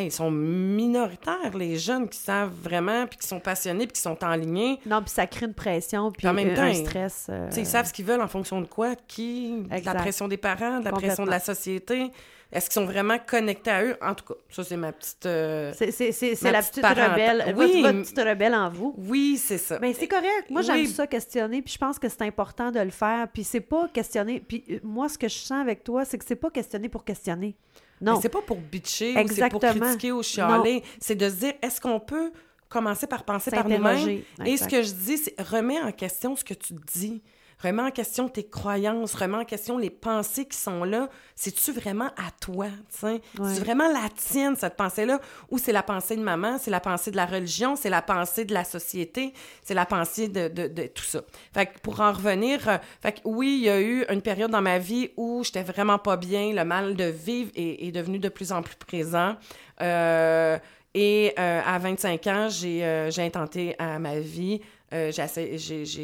[0.00, 4.22] Ils sont minoritaires, les jeunes qui savent vraiment, puis qui sont passionnés, puis qui sont
[4.24, 4.78] en ligne.
[4.86, 7.26] Non, puis ça crée une pression, puis en même temps, un stress.
[7.28, 10.38] Euh, ils savent ce qu'ils veulent en fonction de quoi, qui, de la pression des
[10.38, 12.10] parents, de la pression de la société?
[12.52, 13.96] Est-ce qu'ils sont vraiment connectés à eux?
[14.02, 15.24] En tout cas, ça, c'est ma petite.
[15.24, 17.54] Euh, c'est la petite, rebelle.
[17.56, 18.94] Oui, votre, petite rebelle en vous.
[18.98, 19.78] Oui, c'est ça.
[19.80, 20.50] Mais c'est correct.
[20.50, 23.28] Moi, j'aime ça questionner, puis je pense que c'est important de le faire.
[23.32, 24.40] Puis c'est pas questionner.
[24.40, 27.04] Puis euh, moi, ce que je sens avec toi, c'est que c'est pas questionner pour
[27.04, 27.56] questionner.
[28.00, 28.20] Non.
[28.20, 30.82] C'est pas pour bitcher ou c'est pour critiquer ou chialer.
[31.00, 32.32] C'est de se dire, est-ce qu'on peut
[32.68, 34.22] commencer par penser par nous-mêmes?
[34.44, 37.22] Et ce que je dis, c'est remets en question ce que tu dis
[37.62, 41.08] remets en question tes croyances, remets en question les pensées qui sont là.
[41.34, 42.66] C'est-tu vraiment à toi?
[42.90, 43.20] C'est
[43.60, 45.20] vraiment la tienne, cette pensée-là?
[45.50, 48.44] Ou c'est la pensée de maman, c'est la pensée de la religion, c'est la pensée
[48.44, 51.22] de la société, c'est la pensée de, de, tout ça.
[51.54, 54.50] Fait que pour en revenir, euh, fait que oui, il y a eu une période
[54.50, 58.28] dans ma vie où j'étais vraiment pas bien, le mal de vivre est, devenu de
[58.28, 59.36] plus en plus présent.
[59.80, 60.58] Euh,
[60.94, 64.60] et euh, à 25 ans, j'ai intenté à ma vie.
[64.92, 65.22] Euh, j'ai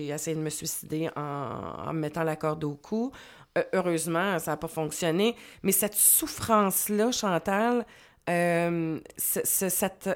[0.09, 3.13] essayé, de me suicider en, me mettant la corde au cou.
[3.57, 5.37] Euh, heureusement, ça n'a pas fonctionné.
[5.63, 7.85] Mais cette souffrance-là, Chantal,
[8.29, 10.11] euh, cette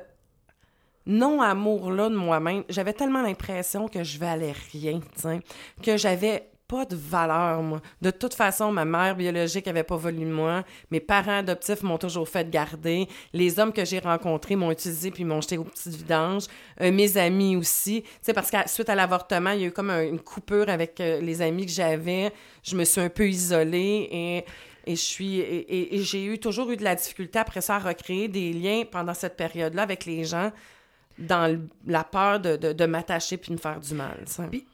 [1.05, 5.01] non-amour-là de moi-même, j'avais tellement l'impression que je valais rien,
[5.83, 7.83] que j'avais pas de valeur, moi.
[8.01, 10.65] De toute façon, ma mère biologique avait pas voulu de moi.
[10.91, 13.09] Mes parents adoptifs m'ont toujours fait garder.
[13.35, 16.45] Les hommes que j'ai rencontrés m'ont utilisé puis m'ont jeté aux petites vidanges.
[16.81, 18.05] Euh, mes amis aussi.
[18.25, 21.21] Tu parce que suite à l'avortement, il y a eu comme une coupure avec euh,
[21.21, 22.33] les amis que j'avais.
[22.63, 24.45] Je me suis un peu isolée et...
[24.85, 29.15] Et et, j'ai toujours eu de la difficulté après ça à recréer des liens pendant
[29.15, 30.51] cette période-là avec les gens
[31.19, 31.57] dans
[31.87, 34.25] la peur de, de, m'attacher puis de me faire du mal.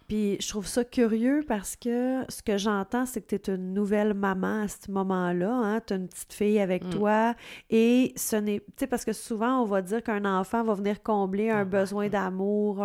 [0.08, 3.74] Puis je trouve ça curieux parce que ce que j'entends, c'est que tu es une
[3.74, 5.50] nouvelle maman à ce moment-là.
[5.52, 5.80] Hein?
[5.86, 6.90] Tu as une petite fille avec mm.
[6.90, 7.34] toi.
[7.68, 8.60] Et ce n'est.
[8.60, 11.64] Tu sais, parce que souvent, on va dire qu'un enfant va venir combler un ah,
[11.64, 12.82] besoin d'amour.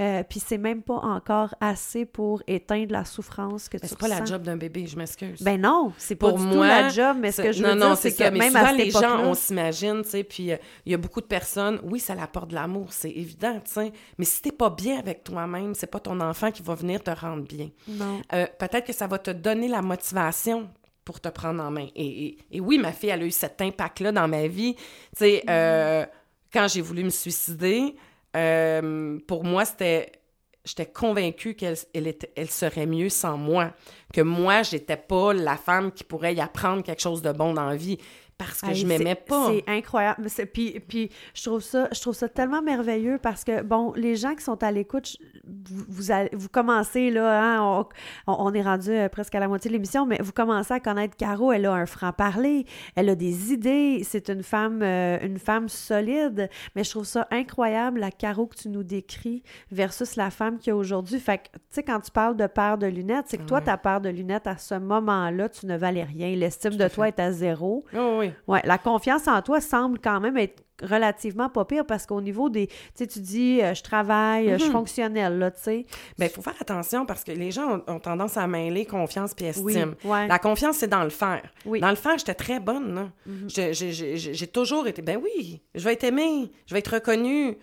[0.00, 4.08] Euh, puis c'est même pas encore assez pour éteindre la souffrance que tu C'est pas
[4.08, 5.42] la job d'un bébé, je m'excuse.
[5.42, 7.18] Ben non, c'est pas du tout la job.
[7.20, 10.00] Mais ce que je veux dire, c'est que même souvent, à les gens, on s'imagine,
[10.02, 12.86] tu sais, puis euh, il y a beaucoup de personnes, oui, ça apporte de l'amour,
[12.90, 13.92] c'est évident, tu sais.
[14.16, 17.10] Mais si t'es pas bien avec toi-même, c'est pas ton enfant qui va venir te
[17.10, 17.68] rendre bien.
[18.32, 20.70] Euh, peut-être que ça va te donner la motivation
[21.04, 21.88] pour te prendre en main.
[21.94, 24.74] Et, oui, ma fille, elle a eu cet impact-là dans ma vie.
[24.74, 24.82] Tu
[25.16, 26.06] sais, euh,
[26.52, 27.94] quand j'ai voulu me suicider,
[28.36, 30.12] euh, pour moi, c'était...
[30.66, 33.74] J'étais convaincue qu'elle elle, elle serait mieux sans moi,
[34.14, 37.66] que moi, j'étais pas la femme qui pourrait y apprendre quelque chose de bon dans
[37.66, 37.98] la vie
[38.38, 39.48] parce que je m'aimais pas.
[39.48, 40.26] C'est incroyable.
[40.52, 44.34] Puis, puis je, trouve ça, je trouve ça tellement merveilleux parce que, bon, les gens
[44.34, 45.16] qui sont à l'écoute,
[45.46, 47.86] vous, vous, vous, commencez, là, hein,
[48.26, 51.16] on, est rendu euh, presque à la moitié de l'émission, mais vous commencez à connaître
[51.16, 51.52] Caro.
[51.52, 52.66] Elle a un franc-parler,
[52.96, 56.48] elle a des idées, c'est une femme, euh, une femme solide.
[56.74, 60.68] Mais je trouve ça incroyable, la Caro que tu nous décris versus la femme qu'il
[60.68, 61.20] y a aujourd'hui.
[61.20, 63.76] Fait que, tu sais, quand tu parles de paire de lunettes, c'est que toi, ta
[63.76, 66.34] paire de lunettes, à ce moment-là, tu ne valais rien.
[66.34, 67.84] L'estime de toi est à zéro.
[67.96, 68.23] Oh, oui.
[68.46, 72.48] Ouais, la confiance en toi semble quand même être relativement pas pire parce qu'au niveau
[72.48, 72.66] des.
[72.66, 74.72] Tu sais, tu dis, euh, je travaille, je suis mhm.
[74.72, 75.86] fonctionnelle, là, tu sais.
[76.18, 79.46] Bien, il faut faire attention parce que les gens ont, tendance à mêler confiance puis
[79.46, 79.94] estime.
[80.04, 81.42] La confiance, c'est dans le faire.
[81.64, 83.10] Dans le faire, j'étais très bonne.
[83.26, 83.48] Mhm.
[83.48, 87.56] J'ai toujours été, ben oui, je vais être aimée, je vais être reconnue.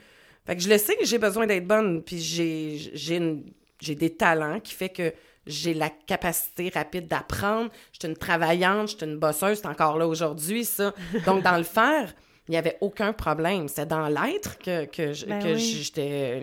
[0.45, 4.73] Fait que je le sais que j'ai besoin d'être bonne, puis j'ai des talents qui
[4.73, 5.13] fait que
[5.47, 7.69] j'ai la capacité rapide d'apprendre.
[7.93, 10.93] Je suis une travaillante, je suis une bosseuse, c'est encore là aujourd'hui, ça.
[11.25, 12.13] Donc, dans le faire,
[12.47, 13.67] il n'y avait aucun problème.
[13.67, 16.39] C'est dans l'être que, que, ben que j'étais...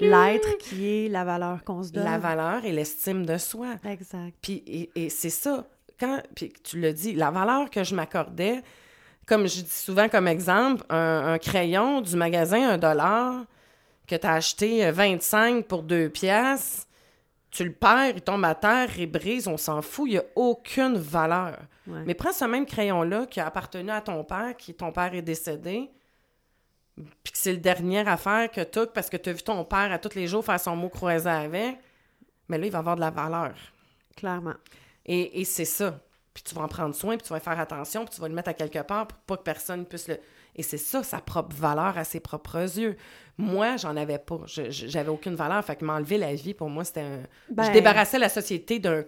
[0.00, 2.04] L'être qui est la valeur qu'on se donne.
[2.04, 3.76] La valeur et l'estime de soi.
[3.84, 4.34] Exact.
[4.40, 5.66] Puis, et, c'est ça.
[5.98, 8.62] Quand, puis tu le dis, la valeur que je m'accordais,
[9.26, 13.44] comme je dis souvent comme exemple, un, un crayon du magasin un dollar
[14.06, 16.88] que tu as acheté 25 pour deux pièces
[17.52, 20.24] tu le perds, il tombe à terre, il brise, on s'en fout, il n'y a
[20.34, 21.58] aucune valeur.
[21.86, 25.22] Mais prends ce même crayon-là qui a appartenu à ton père, qui ton père est
[25.22, 25.90] décédé,
[26.96, 29.64] puis que c'est le dernière affaire que tu as parce que tu as vu ton
[29.64, 31.78] père à tous les jours faire son mot croisé avec,
[32.48, 33.54] mais là, il va avoir de la valeur.
[34.16, 34.54] Clairement.
[35.04, 36.00] Et, et c'est ça.
[36.32, 38.34] Puis tu vas en prendre soin, puis tu vas faire attention, puis tu vas le
[38.34, 40.18] mettre à quelque part pour pas que personne puisse le...
[40.54, 42.96] Et c'est ça, sa propre valeur à ses propres yeux.
[43.38, 44.40] Moi, j'en avais pas.
[44.46, 45.64] J'avais aucune valeur.
[45.64, 47.22] Fait que m'enlever la vie, pour moi, c'était un...
[47.50, 49.04] Ben, je débarrassais la société d'un...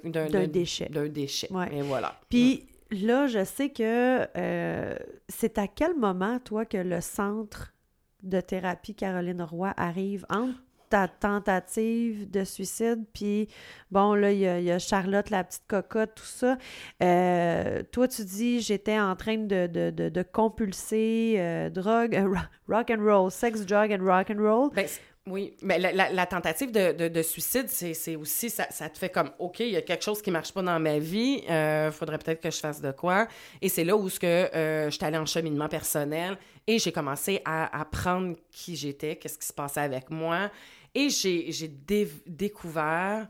[0.47, 0.89] Déchet.
[0.89, 1.53] D'un déchet.
[1.53, 1.69] Ouais.
[1.77, 2.19] Et voilà.
[2.31, 4.97] Puis là, je sais que euh,
[5.29, 7.75] c'est à quel moment, toi, que le centre
[8.23, 10.59] de thérapie Caroline Roy arrive entre
[10.95, 13.49] ta tentative de suicide, puis
[13.91, 16.57] bon, là, il y, a- il Charlotte, la petite cocotte, tout ça.
[17.03, 22.33] Euh, toi, tu dis, j'étais en train de, de, de, compulser euh, drogue, euh,
[22.69, 24.71] rock and roll, sex, drug and rock and roll.
[24.73, 24.87] Ben,
[25.27, 29.61] oui, mais la, tentative de, de- de suicide, c'est aussi, ça, te fait comme, OK,
[29.61, 32.53] il y a quelque chose qui marche pas dans ma vie, euh, faudrait peut-être que
[32.53, 33.27] je fasse de quoi.
[33.61, 36.37] Et c'est là où ce que je suis allée en cheminement personnel
[36.69, 40.51] et j'ai commencé à apprendre qui j'étais, qu'est-ce qui se passait avec moi.
[40.95, 43.29] Et j'ai j'ai dé- découvert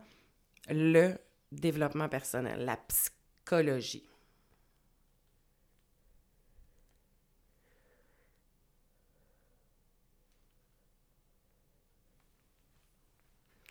[0.69, 1.15] le
[1.51, 4.05] développement personnel, la psychologie.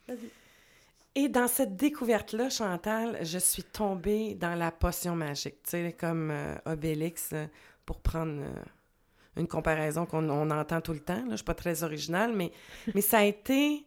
[0.09, 0.31] Vas-y.
[1.17, 6.31] Et dans cette découverte-là, Chantal, je suis tombée dans la potion magique, tu sais, comme
[6.31, 7.47] euh, Obélix, euh,
[7.87, 8.55] pour prendre euh,
[9.37, 11.15] une comparaison qu'on on entend tout le temps.
[11.15, 11.31] Là.
[11.31, 12.53] Je suis pas très originale, mais,
[12.95, 13.85] mais ça a été...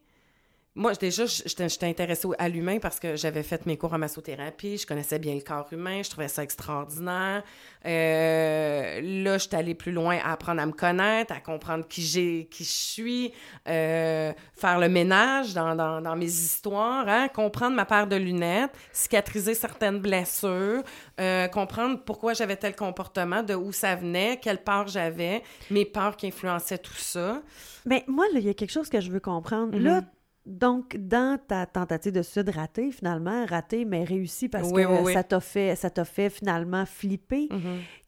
[0.77, 4.85] Moi, déjà, j'étais intéressée à l'humain parce que j'avais fait mes cours en massothérapie, je
[4.85, 7.41] connaissais bien le corps humain, je trouvais ça extraordinaire.
[7.83, 12.03] Euh, là, je suis allée plus loin à apprendre à me connaître, à comprendre qui
[12.03, 13.33] j'ai, qui je suis,
[13.67, 18.69] euh, faire le ménage dans, dans, dans mes histoires, hein, comprendre ma paire de lunettes,
[18.91, 20.83] cicatriser certaines blessures,
[21.19, 26.15] euh, comprendre pourquoi j'avais tel comportement, de où ça venait, quelle peur j'avais, mes peurs
[26.15, 27.41] qui influençaient tout ça.
[27.87, 29.75] Mais moi, là, il y a quelque chose que je veux comprendre.
[29.75, 29.83] Mhm.
[29.83, 30.01] Là,
[30.47, 34.97] donc, dans ta tentative de suicide ratée, finalement, ratée, mais réussie parce Oui, que oui,
[35.03, 35.13] oui.
[35.13, 37.49] ça t'a fait, ça t'a fait finalement flipper.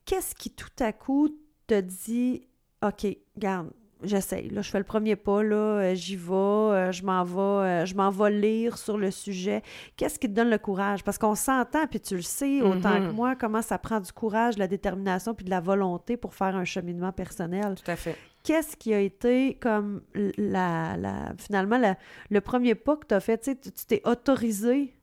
[0.06, 1.30] Qu'est-ce qui tout à coup
[1.68, 2.48] te dit
[2.82, 3.06] OK,
[3.38, 3.70] garde,
[4.02, 4.50] j'essaye.
[4.50, 7.86] Là, je fais le premier pas, là, euh, j'y vais, euh, je m'en vais, euh,
[7.86, 9.62] je m'en vais lire sur le sujet.
[9.98, 11.04] Qu'est-ce qui te donne le courage?
[11.04, 13.08] Parce qu'on s'entend, puis tu le sais autant Mhm.
[13.10, 16.34] que moi, comment ça prend du courage, de la détermination, puis de la volonté pour
[16.34, 18.16] faire un cheminement personnel Tout à fait.
[18.44, 20.02] Qu'est-ce qui a été comme
[20.38, 21.98] la, la finalement la-
[22.30, 24.96] le premier pas que tu as fait, tu t'es autorisé.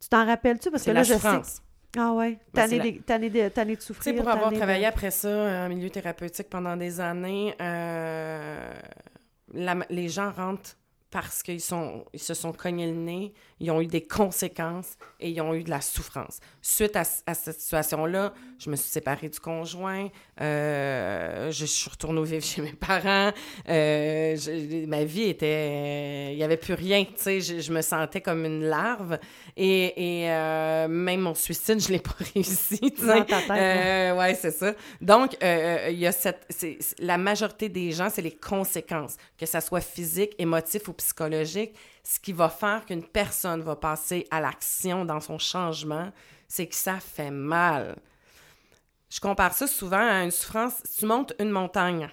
[0.00, 0.70] Tu t'en rappelles-tu?
[0.70, 1.14] Parce que là, la je sais.
[1.14, 1.62] souffrance.
[1.96, 3.38] Ah ouais, Ben, tanné, c'est la- des- tanné de,
[3.70, 4.14] de Tu souffrir.
[4.16, 8.72] pour avoir de- travaillé après ça euh, en milieu thérapeutique pendant des années, euh,
[9.52, 10.76] la- les gens rentrent
[11.10, 15.30] parce qu'ils sont, ils se sont cognés le nez, ils ont eu des conséquences et
[15.30, 16.40] ils ont eu de la souffrance.
[16.60, 20.08] Suite à, à cette situation-là, je me suis séparée du conjoint,
[20.40, 23.32] euh, je suis retournée vivre chez mes parents,
[23.68, 26.32] euh, je- ma vie était...
[26.32, 29.18] Il n'y avait plus rien, tu sais, je, je me sentais comme une larve
[29.56, 33.06] et, et, euh, même mon suicide, je ne l'ai pas réussi, tu sais.
[33.60, 34.74] Euh, ouais, c'est ça.
[35.00, 36.44] Donc, il y a cette.
[36.50, 41.74] c'est- la majorité des gens, c'est les conséquences, que ça soit physique, émotif ou psychologique.
[42.04, 46.10] Ce qui va faire qu'une personne va passer à l'action dans son changement,
[46.48, 47.96] c'est que ça fait mal.
[49.08, 50.80] Je compare ça souvent à une souffrance.
[50.84, 52.08] Si tu montes une montagne,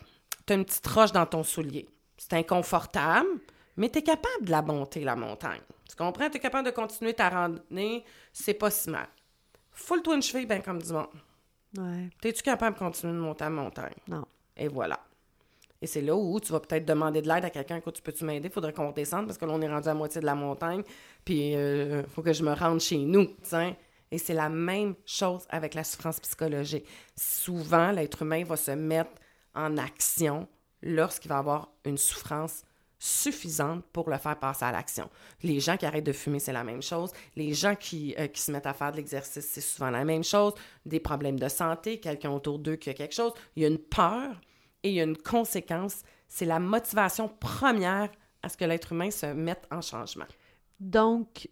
[0.45, 1.87] tu as une petite roche dans ton soulier.
[2.17, 3.29] C'est inconfortable,
[3.77, 5.61] mais tu es capable de la monter, la montagne.
[5.89, 6.29] Tu comprends?
[6.29, 9.07] Tu es capable de continuer ta randonnée, c'est pas si mal.
[9.71, 11.07] Foule-toi une cheville, ben comme du monde.
[11.77, 13.95] Ouais, T'es-tu capable de continuer de monter la montagne?
[14.07, 14.25] non.
[14.57, 14.99] Et voilà.
[15.81, 17.77] Et c'est là où tu vas peut-être demander de l'aide à quelqu'un.
[17.77, 18.49] Écoute, tu peux-tu m'aider?
[18.49, 20.83] Faudrait qu'on descende parce que là, on est rendu à moitié de la montagne.
[21.23, 23.27] Puis, il faut que je me rende chez nous.
[23.43, 23.75] tiens.
[24.11, 26.85] Et c'est la même chose avec la souffrance psychologique.
[27.15, 29.11] Souvent, l'être humain va se mettre
[29.53, 30.47] en action
[30.81, 32.63] lorsqu'il va avoir une souffrance
[32.97, 35.09] suffisante pour le faire passer à l'action.
[35.41, 37.11] Les gens qui arrêtent de fumer, c'est la même chose.
[37.35, 40.23] Les gens qui, euh, qui se mettent à faire de l'exercice, c'est souvent la même
[40.23, 40.53] chose.
[40.85, 43.31] Des problèmes de santé, quelqu'un autour d'eux qui a quelque chose.
[43.55, 44.35] Il y a une peur
[44.83, 46.03] et il y a une conséquence.
[46.27, 48.09] C'est la motivation première
[48.43, 50.25] à ce que l'être humain se mette en changement.
[50.79, 51.49] Donc,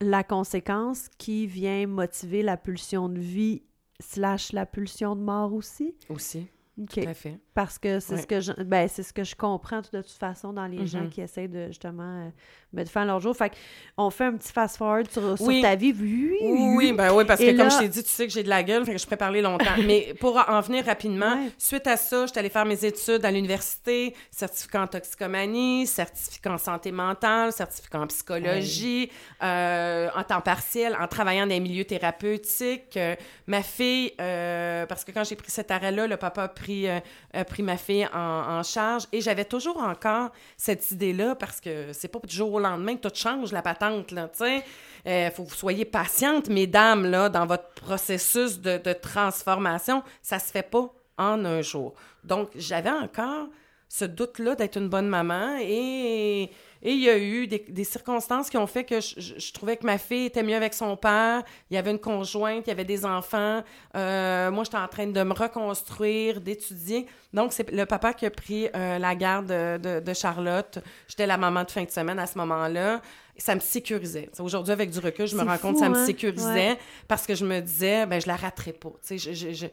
[0.00, 3.62] la conséquence qui vient motiver la pulsion de vie
[4.00, 5.94] slash la pulsion de mort aussi?
[6.08, 6.48] Aussi,
[6.80, 6.88] OK.
[7.02, 7.38] tout à fait.
[7.54, 8.20] Parce que c'est Ouais.
[8.22, 11.00] ce que je, ben, c'est ce que je comprends de toute façon dans les gens
[11.02, 11.10] Mhm.
[11.10, 12.32] qui essayent de justement
[12.72, 13.36] mettre fin à leur jour.
[13.36, 13.56] Fait que
[13.98, 15.60] on fait un petit fast-forward sur, sur Oui.
[15.60, 15.94] ta vie.
[16.00, 16.34] Oui,
[16.74, 18.62] Oui, ben oui, parce que comme je t'ai dit, tu sais que j'ai de la
[18.62, 19.64] gueule, fait que je pourrais parler longtemps.
[19.86, 21.50] Mais pour en venir rapidement, Ouais.
[21.58, 26.58] suite à ça, j'étais allée faire mes études à l'université, certificat en toxicomanie, certificat en
[26.58, 29.10] santé mentale, certificat en psychologie,
[29.42, 32.96] euh, en temps partiel, en travaillant dans les milieux thérapeutiques.
[32.96, 33.14] Euh,
[33.46, 37.00] ma fille, euh, parce que quand j'ai pris cet arrêt-là, le papa a pris, euh,
[37.32, 39.04] a pris ma fille en, charge.
[39.12, 43.08] Et j'avais toujours encore cette idée-là, parce que c'est pas du jour au lendemain que
[43.08, 44.64] tout change, la patente, là, tu sais.
[45.04, 50.02] Il faut que vous soyez patientes, mesdames, dans votre processus de, de transformation.
[50.22, 51.94] Ça se fait pas en un jour.
[52.24, 53.48] Donc, j'avais encore
[53.88, 56.50] ce doute-là d'être une bonne maman et
[56.84, 59.76] et il y a eu des, des circonstances qui ont fait que je, je, trouvais
[59.76, 61.44] que ma fille était mieux avec son père.
[61.70, 63.62] Il y avait une conjointe, il y avait des enfants.
[63.94, 67.06] Euh, moi, j'étais en train de me reconstruire, d'étudier.
[67.32, 70.80] Donc, c'est le papa qui a pris euh, la garde de, de, Charlotte.
[71.06, 73.00] J'étais la maman de fin de semaine à ce moment-là.
[73.38, 74.28] Ça me sécurisait.
[74.40, 76.06] Aujourd'hui, avec du recul, je me rends compte que ça me hein?
[76.06, 78.90] sécurisait parce que je me disais, ben je la raterai pas.
[79.06, 79.66] Tu sais, je, je,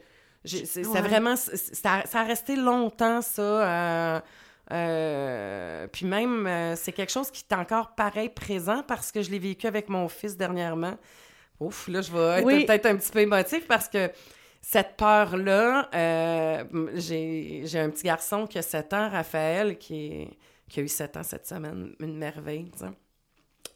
[0.44, 1.34] je c'est vraiment...
[1.34, 3.42] Ça, ça, a resté longtemps, ça...
[3.42, 4.20] Euh,
[4.72, 9.30] euh, puis même, euh, c'est quelque chose qui est encore pareil présent parce que je
[9.30, 10.96] l'ai vécu avec mon fils dernièrement.
[11.58, 14.10] Ouf, là, je vais être peut-être un petit peu émotif parce que
[14.62, 20.28] cette peur-là, euh, j'ai un petit garçon qui a 7 ans, Raphaël, qui,
[20.68, 22.70] qui a eu 7 ans cette semaine, une merveille,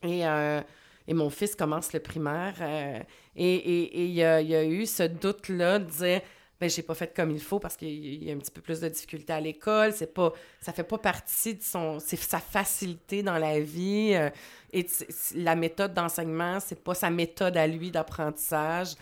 [0.02, 2.54] Et, et mon fils commence le primaire
[3.36, 6.20] et il y, a, y a eu ce doute-là de dire
[6.60, 8.80] ben j'ai pas fait comme il faut parce qu'il y a un petit peu plus
[8.80, 13.22] de difficultés à l'école, c'est pas ça fait pas partie de son c'est sa facilité
[13.22, 14.30] dans la vie euh,
[14.72, 14.86] et
[15.34, 18.94] la méthode d'enseignement, c'est pas sa méthode à lui d'apprentissage.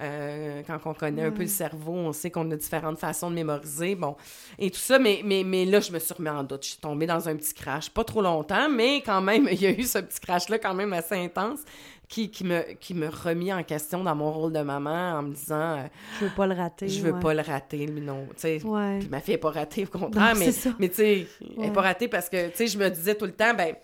[0.00, 3.34] Euh, quand on connaît un peu le cerveau, on sait qu'on a différentes façons de
[3.34, 4.16] mémoriser, bon,
[4.56, 6.62] et tout ça, mais, mais, mais là, je me suis remis en doute.
[6.62, 9.66] Je suis tombée dans un petit crash, pas trop longtemps, mais quand même, il y
[9.66, 11.60] a eu ce petit crash-là quand même assez intense
[12.08, 15.34] qui, qui, me, qui me remis en question dans mon rôle de maman en me
[15.34, 15.86] disant euh,
[16.18, 16.88] Je veux pas le rater.
[16.88, 18.26] Je veux pas le rater, lui, non.
[18.40, 18.60] Puis
[19.10, 22.08] ma fille n'est pas ratée, au contraire, mais, mais tu sais, elle n'est pas ratée
[22.08, 23.74] parce que, tu sais, je me disais tout le temps, ben,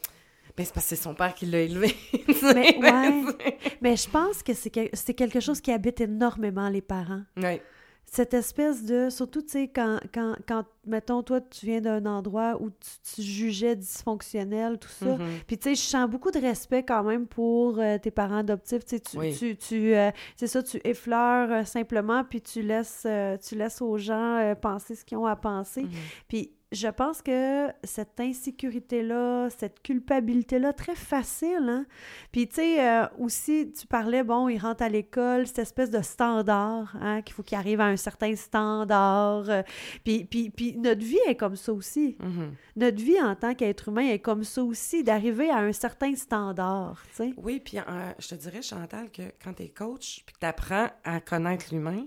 [0.56, 1.94] ben c'est parce que c'est son père qui l'a élevé.
[2.42, 3.58] mais, ouais.
[3.82, 7.22] mais je pense que c'est quelque chose qui habite énormément les parents.
[7.36, 7.60] Oui
[8.06, 9.08] cette espèce de.
[9.10, 13.76] Surtout, tu sais, quand, quand, quand, mettons, toi, tu viens d'un endroit où tu, jugeais
[13.76, 15.16] dysfonctionnel, tout ça.
[15.16, 15.44] Mm-hmm.
[15.46, 18.84] Puis, tu sais, je sens beaucoup de respect quand même pour euh, tes parents adoptifs.
[18.84, 19.56] Tu sais, tu.
[19.56, 23.06] tu, euh, c'est ça, tu effleures euh, simplement, puis tu laisses,
[23.46, 25.82] tu laisses aux gens penser ce qu'ils ont à penser.
[25.82, 26.24] Mm-hmm.
[26.28, 31.86] Puis, je pense que cette insécurité-là, cette culpabilité-là, très facile, hein?
[32.32, 36.02] Puis, tu sais, euh, aussi, tu parlais, bon, il rentre à l'école, cette espèce de
[36.02, 39.48] standard, hein, qu'il faut qu'il arrive à un certain standard.
[39.48, 39.62] Euh,
[40.04, 42.16] puis, puis, puis, notre vie est comme ça aussi.
[42.20, 42.50] Mm-hmm.
[42.76, 47.02] Notre vie en tant qu'être humain est comme ça aussi, d'arriver à un certain standard,
[47.10, 47.34] tu sais.
[47.36, 50.46] Oui, puis euh, je te dirais, Chantal, que quand tu es coach, puis que tu
[50.46, 52.06] apprends à connaître l'humain,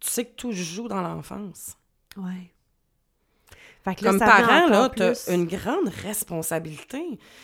[0.00, 1.76] tu sais que tout joue dans l'enfance.
[2.16, 2.53] Ouais.
[4.02, 7.02] Comme parent, là, tu as une grande responsabilité.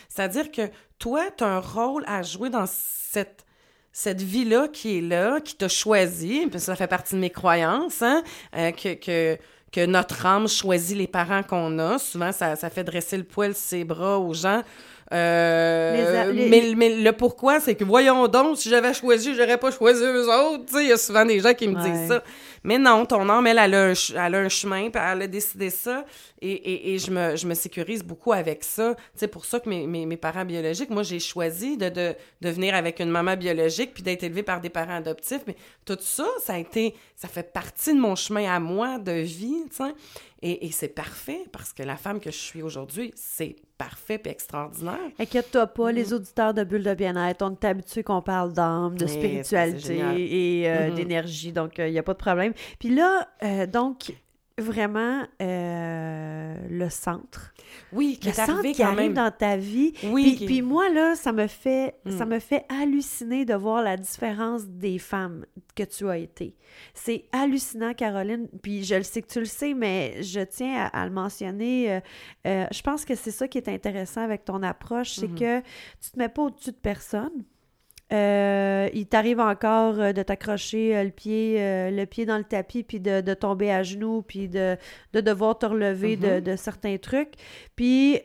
[0.09, 0.63] C'est-à-dire que
[0.97, 3.45] toi, tu as un rôle à jouer dans cette,
[3.91, 8.01] cette vie-là qui est là, qui t'a choisi, puis ça fait partie de mes croyances,
[8.01, 8.23] hein,
[8.55, 9.37] euh, que, que,
[9.71, 11.99] que, notre âme choisit les parents qu'on a.
[11.99, 14.63] Souvent, ça, ça fait dresser le poil ses bras aux gens.
[15.13, 20.01] Euh, mais, mais, le pourquoi, c'est que voyons donc, si j'avais choisi, j'aurais pas choisi
[20.01, 20.79] eux autres.
[20.79, 22.23] Il y a souvent des gens qui me disent ça.
[22.63, 25.27] Mais non, ton âme, elle, elle, a un, elle a un chemin, puis elle a
[25.27, 26.05] décidé ça.
[26.41, 28.95] Et, et, et je, me, je me sécurise beaucoup avec ça.
[29.15, 32.49] C'est pour ça que mes, mes, mes, parents biologiques, moi, j'ai choisi de, de, de
[32.49, 35.41] venir avec une maman biologique, puis d'être élevée par des parents adoptifs.
[35.47, 39.11] Mais tout ça, ça a été, ça fait partie de mon chemin à moi de
[39.11, 39.63] vie.
[40.43, 44.29] Et, et c'est parfait parce que la femme que je suis aujourd'hui, c'est parfait et
[44.29, 44.99] extraordinaire.
[45.19, 46.13] Inquiète-toi pas, les mm-hmm.
[46.13, 50.89] auditeurs de Bulle de bien-être, on est habitués qu'on parle d'âme, de spiritualité et euh,
[50.89, 50.93] mm-hmm.
[50.93, 52.50] d'énergie, donc il euh, n'y a pas de problème.
[52.79, 54.13] Puis là, euh, donc,
[54.61, 57.53] vraiment euh, le centre.
[57.91, 59.93] Oui, qui le centre qui arrive dans ta vie.
[60.03, 60.35] Oui.
[60.37, 64.65] Puis, puis, moi, là, ça me fait ça me fait halluciner de voir la différence
[64.67, 66.55] des femmes que tu as été.
[66.93, 68.47] C'est hallucinant, Caroline.
[68.61, 71.91] Puis je le sais que tu le sais, mais je tiens à, le mentionner.
[71.91, 71.99] Euh,
[72.47, 75.61] euh, je pense que c'est ça qui est intéressant avec ton approche, c'est mm-hmm.
[75.61, 75.67] que
[76.01, 77.43] tu te mets pas au-dessus de personne.
[78.11, 82.83] Euh, il t'arrive encore euh, de t'accrocher euh, le pied le pied dans le tapis
[82.83, 84.77] puis de, tomber à genoux puis de,
[85.13, 86.57] devoir te relever de, mm-hmm.
[86.57, 87.33] certains trucs.
[87.75, 88.19] Puis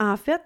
[0.00, 0.42] en fait,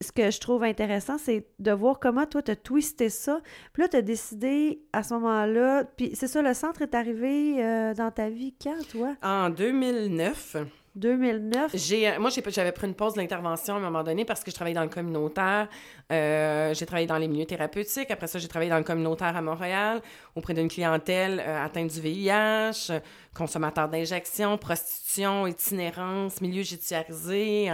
[0.00, 3.40] ce que je trouve intéressant, c'est de voir comment toi, tu as twisté ça.
[3.72, 5.84] Puis là, tu as décidé à ce moment-là.
[5.84, 7.56] Puis c'est ça, le centre est arrivé
[7.96, 9.14] dans ta vie quand, toi?
[9.22, 10.56] En 2009.
[10.96, 11.72] 2009.
[11.74, 14.50] J'ai, euh, moi, j'avais pris une pause de l'intervention à un moment donné parce que
[14.50, 15.68] je travaillais dans le communautaire.
[16.12, 18.10] Euh, j'ai travaillé dans les milieux thérapeutiques.
[18.10, 20.00] Après ça, j'ai travaillé dans le communautaire à Montréal
[20.36, 23.00] auprès d'une clientèle euh, atteinte du VIH,
[23.34, 27.70] consommateur d'injection, prostitution, itinérance, milieu judiciarisé.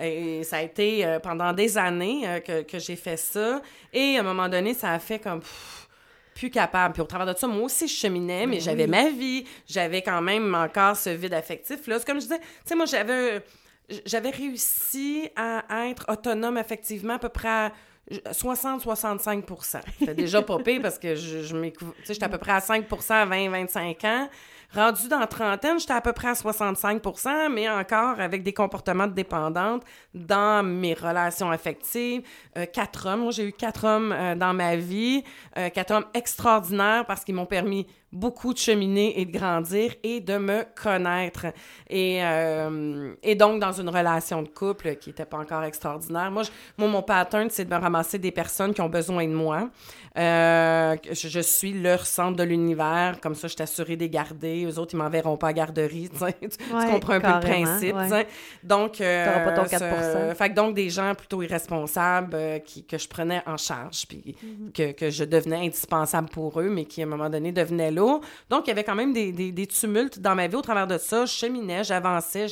[0.00, 3.60] et ça a été pendant des années que, que j'ai fait ça.
[3.92, 5.42] Et à un moment donné, ça a fait comme
[6.34, 6.92] plus capable.
[6.94, 9.44] Puis au travers de ça, moi aussi, je cheminais, mais Ben j'avais ma vie.
[9.68, 11.86] J'avais quand même encore ce vide affectif.
[11.86, 13.42] Là, c'est comme je disais, tu sais, moi, j'avais,
[14.04, 17.72] j'avais réussi à être autonome affectivement à peu près à
[18.32, 22.38] 60-65% C'était déjà pas pire parce que je, je m'écou- tu sais, j'étais à peu
[22.38, 24.28] près à 5% à 20-25 ans.
[24.74, 27.00] Rendu dans trentaine, j'étais à peu près à 65
[27.52, 32.22] mais encore avec des comportements de dépendante dans mes relations affectives.
[32.58, 35.22] Euh, quatre hommes, moi j'ai eu quatre hommes euh, dans ma vie,
[35.56, 40.20] euh, quatre hommes extraordinaires parce qu'ils m'ont permis beaucoup de cheminer et de grandir et
[40.20, 41.46] de me connaître.
[41.90, 42.20] Et,
[43.34, 46.44] donc, dans une relation de couple qui n'était pas encore extraordinaire, moi,
[46.78, 49.68] mon pattern, c'est de me ramasser des personnes qui ont besoin de moi.
[50.14, 54.63] Je, je suis leur centre de l'univers, comme ça, je suis assurée de les garder.
[54.64, 56.18] Eux autres, ils m'enverront pas à garderie, tu
[56.90, 58.26] comprends un peu le principe, ouais.
[58.62, 60.34] Donc, euh, T'auras pas ton ce- 4%.
[60.34, 64.36] fait que donc, des gens plutôt irresponsables euh, qui, que je prenais en charge, puis
[64.74, 68.20] que, que je devenais indispensable pour eux, mais qui, à un moment donné, devenaient lourds.
[68.50, 70.86] Donc, il y avait quand même des, des, des tumultes dans ma vie au travers
[70.86, 71.24] de ça.
[71.26, 72.46] Je cheminais, j'avançais,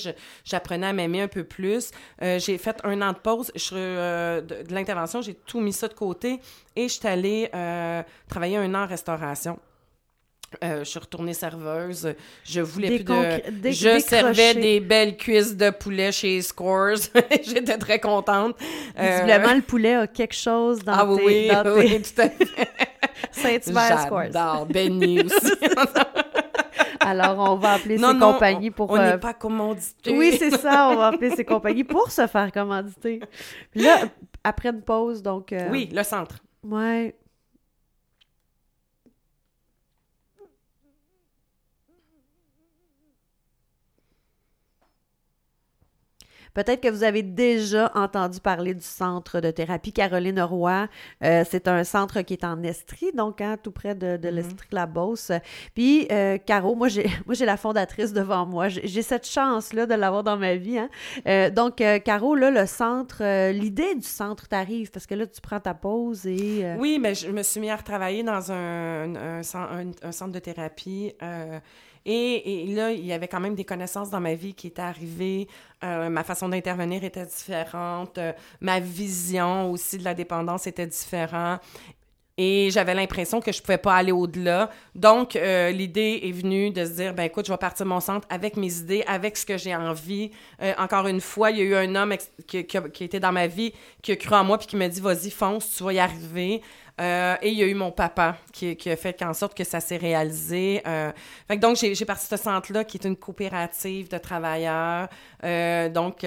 [0.45, 1.91] j'apprenais à m'aimer un peu plus.
[2.23, 5.89] Euh, j'ai fait un an de pause je, de, de l'intervention, j'ai tout mis ça
[5.89, 6.41] de côté
[6.77, 7.49] et je suis allée
[8.29, 9.59] travailler un an en restauration.
[10.63, 12.15] Euh, je suis retournée serveuse.
[12.45, 13.71] Je voulais plus Déconc- de...
[13.71, 17.09] je servais des belles cuisses de poulet chez Scores.
[17.43, 18.57] J'étais très contente.
[18.99, 22.21] Euh, Visiblement, le poulet a quelque chose dans ah tes, oui, dans tes oui, tout
[22.21, 22.69] à fait.
[23.31, 24.33] Saint-Hubert Squares.
[24.33, 24.67] J'adore.
[24.67, 25.53] Benny aussi.
[27.01, 28.91] Alors, on va appeler non, ces non, compagnies pour...
[28.91, 30.17] On euh, n'est pas commandité.
[30.17, 33.21] Oui, c'est ça, on va appeler ces compagnies pour se faire commanditer.
[33.73, 34.03] Puis là,
[34.45, 35.53] après une pause, donc...
[35.53, 36.37] euh, Oui, le centre.
[36.63, 37.17] Ouais.
[46.55, 50.87] Peut-être que vous avez déjà entendu parler du centre de thérapie Caroline Roy.
[51.25, 55.33] Euh, c'est un centre qui est en Estrie, donc hein, tout près de, de l'Estrie-la-Beauce.
[55.75, 58.69] Puis, euh, Caro, moi j'ai, moi, j'ai la fondatrice devant moi.
[58.69, 60.79] J'ai, j'ai cette chance-là de l'avoir dans ma vie.
[60.79, 60.89] hein.
[61.27, 63.23] Euh, donc, Caro, là, le centre,
[63.53, 66.75] l'idée du centre t'arrive parce que là, tu prends ta pause et...
[66.79, 70.39] Oui, mais je me suis mis à retravailler dans un, un, un- un centre de
[70.39, 71.15] thérapie.
[72.05, 75.47] Et, là, il y avait quand même des connaissances dans ma vie qui étaient arrivées.
[75.85, 78.19] Euh, ma façon d'intervenir était différente.
[78.19, 81.61] euh, ma vision aussi de la dépendance était différente.
[82.39, 84.71] Et j'avais l'impression que je pouvais pas aller au-delà.
[84.95, 88.01] Donc, euh, l'idée est venue de se dire, ben écoute, je vais partir de mon
[88.01, 90.31] centre avec mes idées, avec ce que j'ai envie.
[90.79, 92.15] Encore une fois, il y a eu un homme
[92.47, 93.73] qui était dans ma vie,
[94.03, 96.63] qui a cru en moi, puis qui m'a dit, vas-y, fonce, tu vas y arriver.
[97.01, 99.81] Euh, et il y a eu mon papa qui, a fait en sorte que ça
[99.81, 100.83] s'est réalisé.
[100.87, 101.11] Euh,
[101.59, 105.09] donc, j'ai parti de ce centre-là qui est une coopérative de travailleurs,
[105.43, 106.19] euh, donc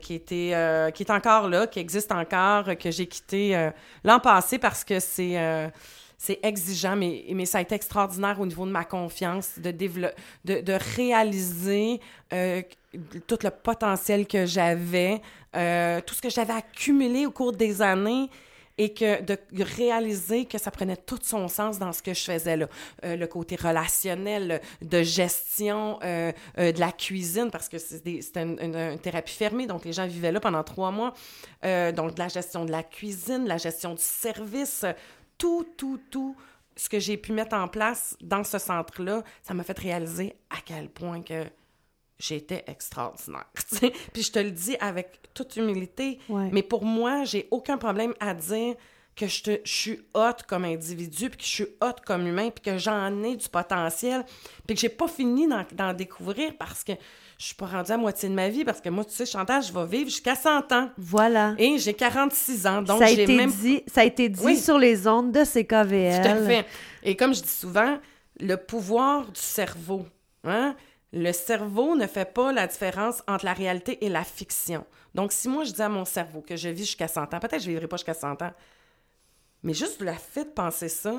[0.00, 3.70] qui, était, qui est encore là, qui existe encore, que j'ai quitté
[4.04, 5.70] l'an passé parce que c'est...
[6.18, 10.60] c'est exigeant, mais, mais ça a été extraordinaire au niveau de ma confiance, de, de,
[10.60, 12.00] de réaliser
[12.30, 15.20] tout le potentiel que j'avais,
[15.52, 18.30] tout ce que j'avais accumulé au cours des années
[18.78, 22.56] et que de réaliser que ça prenait tout son sens dans ce que je faisais
[22.56, 22.68] là.
[23.04, 28.58] Euh, le côté relationnel, de gestion, euh, euh, de la cuisine, parce que c'était une,
[28.60, 31.12] une- thérapie fermée, donc les gens vivaient là pendant trois mois.
[31.62, 34.84] Donc de la gestion de la cuisine, la gestion du service,
[35.38, 36.36] tout, tout, tout
[36.76, 40.56] ce que j'ai pu mettre en place dans ce centre-là, ça m'a fait réaliser à
[40.64, 41.44] quel point que
[42.28, 43.46] j'étais extraordinaire.
[44.12, 46.48] Puis je te le dis avec toute humilité, Ouais.
[46.52, 48.74] mais pour moi, j'ai aucun problème à dire
[49.16, 52.48] que je, te- je suis haute comme individu, puis que je suis haute comme humain,
[52.50, 54.24] puis que j'en ai du potentiel,
[54.66, 56.92] puis que j'ai pas fini d'en, découvrir parce que
[57.38, 59.62] je suis pas rendue à moitié de ma vie, parce que moi, tu sais, Chantal,
[59.62, 60.90] je vais vivre jusqu'à 100 ans.
[60.96, 61.54] Voilà.
[61.58, 64.40] Et j'ai 46 ans, donc ça, a j'ai été même dit, ça a été dit
[64.44, 64.56] Oui.
[64.56, 66.22] sur les ondes de CKVL.
[66.22, 66.66] Tout à fait.
[67.02, 67.98] Et comme je dis souvent,
[68.40, 70.06] le pouvoir du cerveau.
[70.44, 70.74] Hein?
[71.12, 74.86] Le cerveau ne fait pas la différence entre la réalité et la fiction.
[75.14, 77.52] Donc, si moi, je dis à mon cerveau que je vis jusqu'à 100 ans, peut-être
[77.52, 78.52] que je ne vivrai pas jusqu'à 100 ans,
[79.62, 81.14] mais juste le fait de penser ça,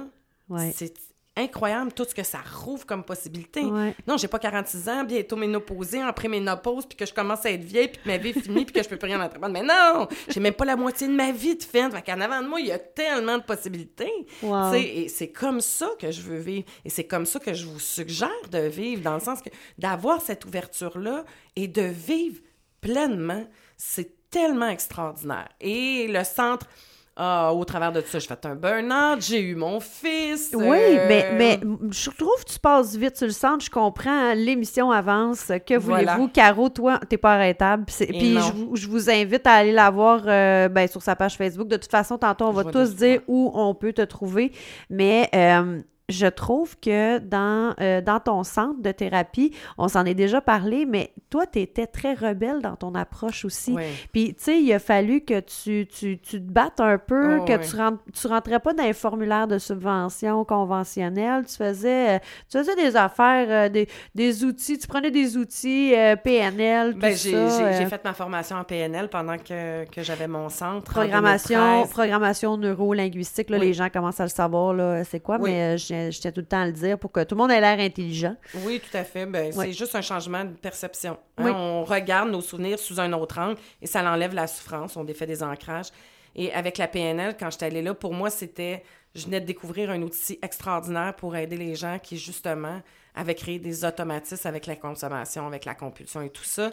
[0.49, 0.73] Ouais.
[0.75, 0.93] c'est
[1.36, 3.63] incroyable tout ce que ça rouvre comme possibilité.
[3.63, 3.95] Ouais.
[4.07, 7.63] Non, j'ai pas 46 ans, bientôt ménopausée, après ménopause, puis que je commence à être
[7.63, 9.53] vieille, puis que ma vie est finie, puis que je peux plus rien entreprendre.
[9.53, 10.07] Mais non!
[10.29, 11.91] J'ai même pas la moitié de ma vie de faite.
[11.91, 14.11] Fait qu'en avant de moi, il y a tellement de possibilités.
[14.43, 14.73] Wow.
[14.73, 16.65] Et c'est comme ça que je veux vivre.
[16.86, 20.21] Et c'est comme ça que je vous suggère de vivre, dans le sens que d'avoir
[20.21, 21.23] cette ouverture-là
[21.55, 22.41] et de vivre
[22.81, 23.45] pleinement,
[23.77, 25.49] c'est tellement extraordinaire.
[25.61, 26.67] Et le centre
[27.16, 30.49] Ah, au travers de ça, j'ai fait un burn-out, j'ai eu mon fils.
[30.55, 31.59] Oui, euh, mais, mais
[31.91, 33.64] je trouve que tu passes vite sur le centre.
[33.64, 35.51] Je comprends, hein, l'émission avance.
[35.68, 36.14] Que Voilà.
[36.14, 36.30] voulez-vous?
[36.30, 37.86] Caro, toi, t'es pas arrêtable.
[37.86, 41.36] Puis je vous, je vous invite à aller la voir euh, ben, sur sa page
[41.38, 41.68] Facebook.
[41.68, 44.51] De toute façon, tantôt, on va tous dire où on peut te trouver.
[44.89, 45.82] Mais euh,
[46.14, 50.86] je trouve que dans, euh, dans ton centre de thérapie, on s'en est déjà parlé,
[50.86, 53.76] mais toi, tu étais très rebelle dans ton approche aussi.
[54.11, 57.45] Puis, tu sais, il a fallu que tu, tu, tu te battes un peu, Oh,
[57.45, 61.45] que tu, rentres, tu rentrais pas dans les formulaires de subvention conventionnels.
[61.45, 65.93] Tu faisais, euh, tu faisais des affaires, euh, des, des outils, tu prenais des outils
[65.95, 67.72] euh, PNL, tout Ben, j'ai ça.
[67.72, 70.91] j'ai- j'ai fait ma formation en PNL pendant que, que j'avais mon centre.
[70.91, 71.89] en Programmation, 2013.
[71.91, 73.68] programmation neuro-linguistique, là, Oui.
[73.68, 76.61] les gens commencent à le savoir, là, c'est quoi, mais euh, tiens tout le temps
[76.61, 78.35] à le dire pour que tout le monde ait l'air intelligent.
[78.65, 79.25] Oui, tout à fait.
[79.25, 79.65] Ben, Ouais.
[79.67, 81.17] C'est juste un changement de perception.
[81.37, 81.43] hein.
[81.45, 81.51] Oui.
[81.53, 84.95] On regarde nos souvenirs sous un autre angle et ça l'enlève la souffrance.
[84.97, 85.87] On défait des ancrages.
[86.35, 88.83] Et avec la PNL, quand j'étais allée là, pour moi, c'était...
[89.15, 92.81] Je venais de découvrir un outil extraordinaire pour aider les gens qui, justement,
[93.13, 96.71] avaient créé des automatismes avec la consommation, avec la compulsion et tout ça.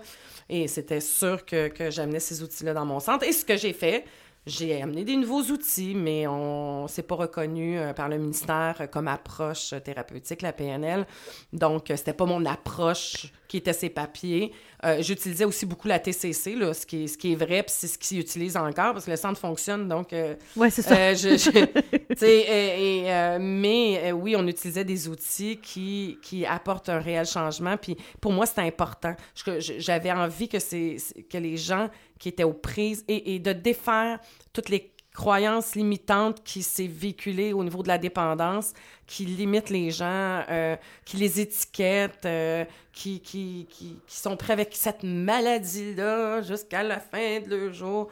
[0.48, 3.26] Et c'était sûr que, que j'amenais ces outils-là dans mon centre.
[3.26, 4.06] Et ce que j'ai fait,
[4.46, 8.86] j'ai amené des nouveaux outils, mais on c'est pas reconnu euh, par le ministère euh,
[8.86, 11.06] comme approche thérapeutique, la PNL.
[11.52, 14.52] Donc, euh, c'était pas mon approche qui était ces papiers.
[14.84, 17.74] Euh, J'utilisais aussi beaucoup la TCC, là, ce, qui est, ce qui est vrai, puis
[17.76, 20.12] c'est ce qu'ils utilisent encore, parce que le centre fonctionne, donc...
[20.12, 20.96] euh, Ouais, c'est ça.
[20.96, 21.50] euh, je, je-
[21.90, 27.26] tu sais, et- et, mais oui, on utilisait des outils qui, qui apportent un réel
[27.26, 27.76] changement.
[27.76, 29.14] Puis pour moi, c'était important.
[29.58, 33.52] J'avais envie que, c'est, c'est- que les gens qui étaient aux prises et, et de
[33.52, 34.20] défaire
[34.52, 38.72] toutes les croyances limitantes qui s'est véhiculées au niveau de la dépendance,
[39.06, 44.52] qui limitent les gens, euh, qui les étiquettent, euh, qui, qui, qui, qui sont prêts
[44.52, 48.08] avec cette maladie-là jusqu'à la fin de leur jour.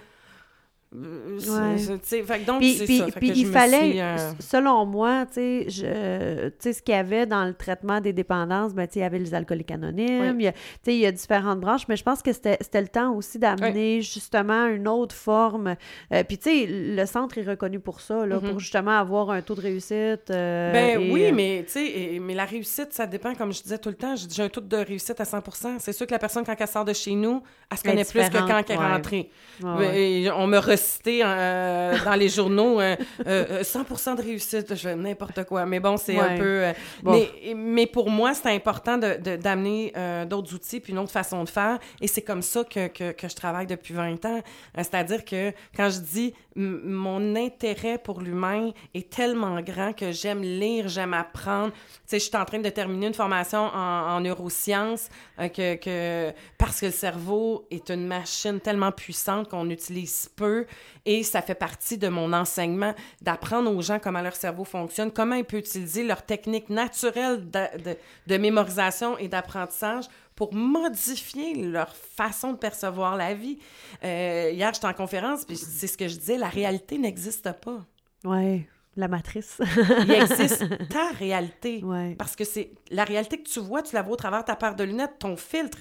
[0.94, 2.22] Euh, Ouais.
[2.24, 3.06] fait donc, Puis, c'est puis- ça.
[3.06, 6.72] Fait puis que je il fallait, suis, euh, selon moi, tu sais, je- tu sais,
[6.72, 9.18] ce qu'il y avait dans le traitement des dépendances, ben, tu sais, il y avait
[9.18, 10.34] les alcooliques anonymes, Oui.
[10.38, 12.80] il y a, tu sais, il y a différentes branches, mais je pense que c'était
[12.80, 15.76] le temps aussi d'amener justement une autre forme.
[16.12, 19.42] Euh, puis, tu sais, le centre est reconnu pour ça, là, pour justement avoir un
[19.42, 20.30] taux de réussite.
[20.30, 23.78] euh, Ben et, oui, mais tu sais, mais la réussite, ça dépend, comme je disais
[23.78, 25.42] tout le temps, j'ai un taux de réussite à 100
[25.78, 28.28] C'est sûr que la personne, quand elle sort de chez nous, elle se connaît plus
[28.30, 29.30] que quand elle est rentrée.
[29.62, 30.02] ouais, ouais.
[30.02, 34.74] Et on me recitait euh, dans les journaux euh, euh, euh, 100 de réussite, je
[34.88, 35.66] fais n'importe quoi.
[35.66, 36.44] Mais bon, c'est un peu...
[36.64, 36.72] euh,
[37.02, 37.12] Bon.
[37.12, 41.12] mais, mais pour moi, c'est important de- de- d'amener euh, d'autres outils puis une autre
[41.12, 41.78] façon de faire.
[42.00, 44.36] Et c'est comme ça que, que, que je travaille depuis 20 ans.
[44.38, 44.40] Euh,
[44.78, 50.88] C'est-à-dire que quand je dis mon intérêt pour l'humain est tellement grand que j'aime lire,
[50.88, 51.72] j'aime apprendre.
[51.72, 55.08] Tu sais, je suis en train de terminer une formation en, en neurosciences
[55.38, 60.66] euh, que, que parce que le cerveau est une machine tellement puissante qu'on utilise peu
[61.04, 65.34] et ça fait partie de mon enseignement d'apprendre aux gens comment leur cerveau fonctionne, comment
[65.36, 67.96] ils peuvent utiliser leurs techniques naturelles de, de-
[68.26, 70.04] de mémorisation et d'apprentissage
[70.34, 73.58] pour modifier leur façon de percevoir la vie.
[74.04, 77.84] Euh, hier, j'étais en conférence, puis c'est ce que je disais, la réalité n'existe pas.
[78.24, 78.66] Ouais,
[78.96, 79.60] la matrice.
[80.04, 81.82] Il existe ta réalité.
[81.82, 82.14] ouais.
[82.16, 84.56] Parce que c'est la réalité que tu vois, tu la vois au travers de ta
[84.56, 85.78] paire de lunettes, ton filtre.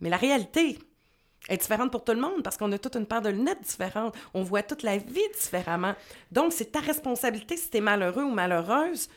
[0.00, 0.78] Mais la réalité
[1.48, 4.14] est différente pour tout le monde parce qu'on a toute une paire de lunettes différentes.
[4.34, 5.94] On voit toute la vie différemment.
[6.32, 9.08] Donc, c'est ta responsabilité si tu es malheureux ou malheureuse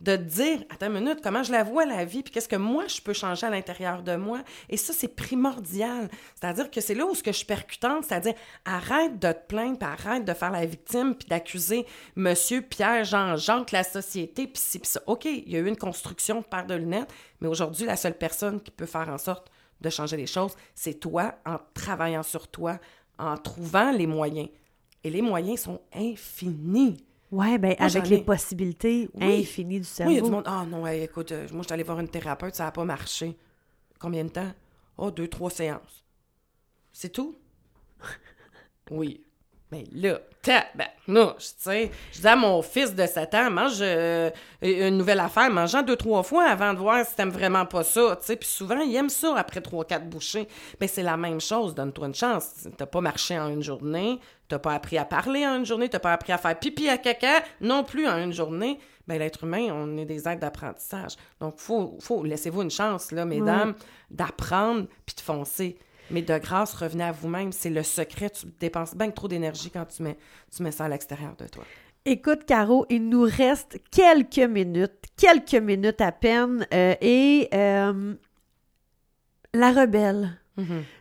[0.00, 2.56] de te dire, attends une minute, comment je la vois la vie, puis qu'est-ce que
[2.56, 4.42] moi je peux changer à l'intérieur de moi?
[4.68, 6.10] Et ça, c'est primordial.
[6.34, 9.78] C'est-à-dire que c'est là où ce que je suis percutante, c'est-à-dire arrête de te plaindre,
[9.78, 14.78] puis arrête de faire la victime, puis d'accuser Monsieur Pierre Jean-Jacques, la société, puis ci,
[14.78, 15.00] puis ça.
[15.06, 18.18] OK, il y a eu une construction de paire de lunettes, mais aujourd'hui, la seule
[18.18, 19.50] personne qui peut faire en sorte
[19.80, 22.78] de changer les choses, c'est toi, en travaillant sur toi,
[23.18, 24.48] en trouvant les moyens.
[25.02, 27.04] Et les moyens sont infinis.
[27.30, 29.40] Ouais, ben Moi, avec les possibilités Oui.
[29.42, 30.10] infinies du cerveau.
[30.10, 30.44] Oui, il y a du monde.
[30.46, 32.84] Ah non, hey, écoute, euh, moi, je suis allée voir une thérapeute, ça n'a pas
[32.84, 33.36] marché.
[33.98, 34.52] Combien de temps?
[34.96, 36.04] Oh, deux, trois séances.
[36.92, 37.36] C'est tout?
[38.90, 39.24] oui.
[39.72, 41.90] Mais là, tabarnouche, tu sais.
[42.12, 44.30] Je dis à mon fils de 7 ans, mange euh,
[44.62, 48.16] une nouvelle affaire, mange-en deux, trois fois avant de voir si t'aimes vraiment pas ça,
[48.20, 48.36] tu sais.
[48.36, 50.46] Puis souvent, il aime ça après trois, quatre bouchées.
[50.80, 52.68] Mais c'est la même chose, donne-toi une chance.
[52.76, 55.98] T'as pas marché en une journée, t'as pas appris à parler en une journée, t'as
[55.98, 58.78] pas appris à faire pipi à caca non plus en une journée.
[59.06, 61.16] Ben, l'être humain, on est des êtres d'apprentissage.
[61.40, 63.74] Donc, faut, faut, laissez-vous une chance, là, mesdames,
[64.10, 65.78] d'apprendre puis de foncer.
[66.10, 67.52] Mais de grâce, revenez à vous-même.
[67.52, 68.30] C'est le secret.
[68.30, 70.16] Tu dépenses bien trop d'énergie quand tu mets,
[70.54, 71.64] tu mets ça à l'extérieur de toi.
[72.06, 78.14] Écoute, Caro, il nous reste quelques minutes, quelques minutes à peine, euh, et euh,
[79.54, 80.38] la rebelle,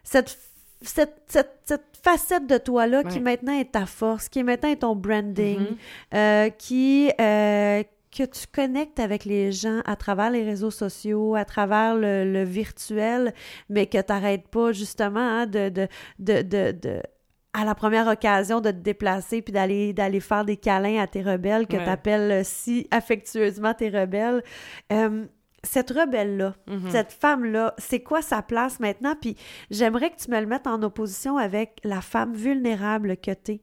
[0.04, 0.38] cette
[0.82, 4.96] cette, cette, cette facette de toi-là qui maintenant est ta force, qui maintenant est ton
[4.96, 6.16] branding, Mm-hmm.
[6.16, 7.10] euh, qui,
[8.16, 12.44] que tu connectes avec les gens à travers les réseaux sociaux, à travers le, le
[12.44, 13.34] virtuel,
[13.70, 15.88] mais que tu n'arrêtes pas justement hein, de, de,
[16.20, 17.02] de, de, de-
[17.54, 21.22] à la première occasion de te déplacer puis d'aller d'aller faire des câlins à tes
[21.22, 21.84] rebelles que Ouais.
[21.84, 24.44] tu appelles si affectueusement tes rebelles.
[24.92, 25.26] Euh,
[25.66, 26.90] cette rebelle-là, Mhm.
[26.90, 29.16] cette femme-là, c'est quoi sa place maintenant?
[29.22, 29.38] Puis
[29.72, 33.62] j'aimerais que tu me le mettes en opposition avec la femme vulnérable que t'es.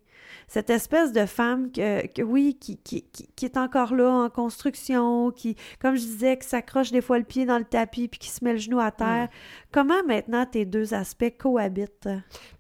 [0.49, 4.31] Cette espèce de femme que, que oui, qui, qui, qui, qui est encore là en
[4.31, 8.19] construction, qui, comme je disais, qui s'accroche des fois le pied dans le tapis puis
[8.19, 9.29] qui se met le genou à terre.
[9.73, 12.09] Comment maintenant tes deux aspects cohabitent?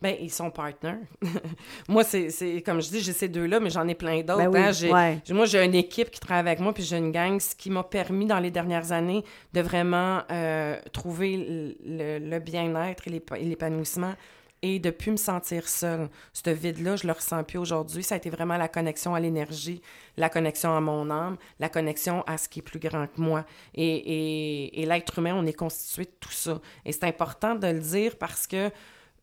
[0.00, 0.98] Ben, ils sont partners.
[1.88, 4.38] moi, c'est, comme je dis, j'ai ces deux-là, mais j'en ai plein d'autres.
[4.38, 4.72] Ben oui, hein.
[4.72, 5.20] J'ai- ouais.
[5.24, 7.70] j'ai- Moi, j'ai une équipe qui travaille avec moi, puis j'ai une gang, ce qui
[7.70, 14.14] m'a permis dans les dernières années de vraiment euh, trouver le, le- bien-être et l'épanouissement
[14.62, 16.08] et de plus me sentir seule.
[16.32, 18.02] Ce vide-là, je le ressens plus aujourd'hui.
[18.02, 19.80] Ça a été vraiment la connexion à l'énergie,
[20.16, 23.44] la connexion à mon âme, la connexion à ce qui est plus grand que moi.
[23.74, 26.60] Et, et, l'être humain, on est constitué de tout ça.
[26.84, 28.70] Et c'est important de le dire parce que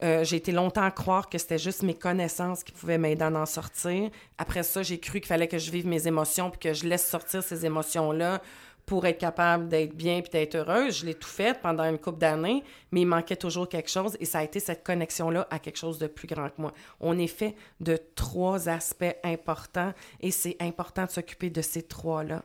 [0.03, 3.31] euh, j'ai été longtemps à croire que c'était juste mes connaissances qui pouvaient m'aider à
[3.31, 4.11] en sortir.
[4.37, 7.07] Après ça, j'ai cru qu'il fallait que je vive mes émotions puis que je laisse
[7.07, 8.41] sortir ces émotions-là
[8.87, 11.01] pour être capable d'être bien puis d'être heureuse.
[11.01, 14.25] Je l'ai tout fait pendant une couple d'années, mais il manquait toujours quelque chose et
[14.25, 16.73] ça a été cette connexion-là à quelque chose de plus grand que moi.
[17.01, 22.43] On est fait de trois aspects importants et c'est important de s'occuper de ces trois-là.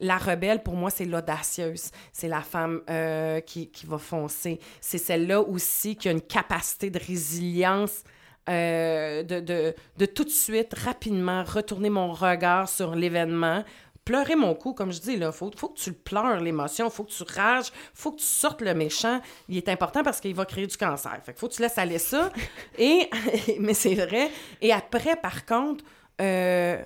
[0.00, 1.90] La rebelle, pour moi, c'est l'audacieuse.
[2.12, 4.60] C'est la femme euh, qui, qui va foncer.
[4.82, 8.04] C'est celle-là aussi qui a une capacité de résilience,
[8.48, 13.62] euh, de, de, de tout de suite, rapidement, retourner mon regard sur l'événement,
[14.10, 17.04] pleurer mon coup, comme je dis, là, faut, faut que tu le pleures, l'émotion, faut
[17.04, 19.20] que tu rages, faut que tu sortes le méchant.
[19.48, 21.16] Il est important parce qu'il va créer du cancer.
[21.24, 22.32] Fait que faut que tu laisses aller ça.
[22.78, 23.08] Et,
[23.60, 24.28] mais c'est vrai.
[24.60, 25.84] Et après, par contre,
[26.20, 26.82] euh,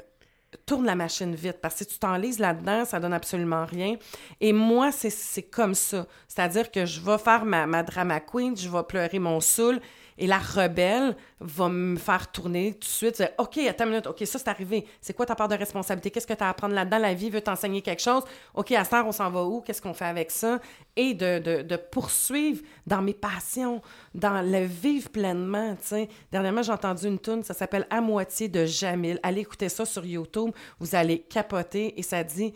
[0.67, 3.97] tourne la machine vite parce que si tu t'enlises là-dedans, ça donne absolument rien.
[4.43, 6.07] Et moi, c'est- c'est comme ça.
[6.29, 9.81] C'est-à-dire que je vais faire ma, ma drama queen, je vais pleurer mon saoul
[10.19, 13.17] et la rebelle va me faire tourner tout de suite.
[13.17, 14.07] dire, OK, attends une minute.
[14.07, 14.87] OK, ça, c'est arrivé.
[15.01, 16.11] C'est quoi ta part de responsabilité?
[16.11, 16.99] Qu'est-ce que tu as à apprendre là-dedans?
[16.99, 18.23] La vie veut t'enseigner quelque chose.
[18.55, 19.61] OK, à ce on s'en va où?
[19.61, 20.61] Qu'est-ce qu'on fait avec ça?
[20.97, 23.83] Et de, de, de poursuivre dans mes passions,
[24.15, 26.09] dans le vivre pleinement, tu sais.
[26.31, 29.19] Dernièrement, j'ai entendu une tune, ça s'appelle À moitié de Jamil.
[29.23, 30.51] Allez écouter ça sur YouTube.
[30.79, 32.55] Vous allez capoter et ça dit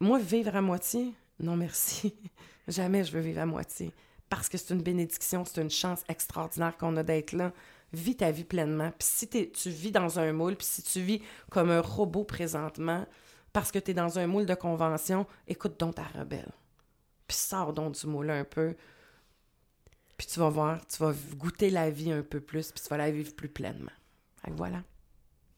[0.00, 1.14] Moi, vivre à moitié?
[1.40, 2.14] Non, merci.
[2.68, 3.92] Jamais je veux vivre à moitié.
[4.32, 7.52] Parce que c'est une bénédiction, c'est une chance extraordinaire qu'on a d'être là.
[7.92, 8.90] Vis ta vie pleinement.
[8.98, 11.20] Puis si tu vis dans un moule, puis si tu vis
[11.50, 13.06] comme un robot présentement,
[13.52, 16.50] parce que tu es dans un moule de convention, écoute donc ta rebelle.
[17.28, 18.74] Puis sors donc du moule un peu.
[20.16, 22.96] Puis tu vas voir, tu vas goûter la vie un peu plus, puis tu vas
[22.96, 23.92] la vivre plus pleinement.
[24.42, 24.82] Fait que voilà.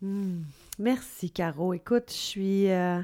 [0.03, 0.43] Hmm.
[0.81, 1.75] Merci, Caro.
[1.75, 2.71] Écoute, je suis.
[2.73, 3.01] euh,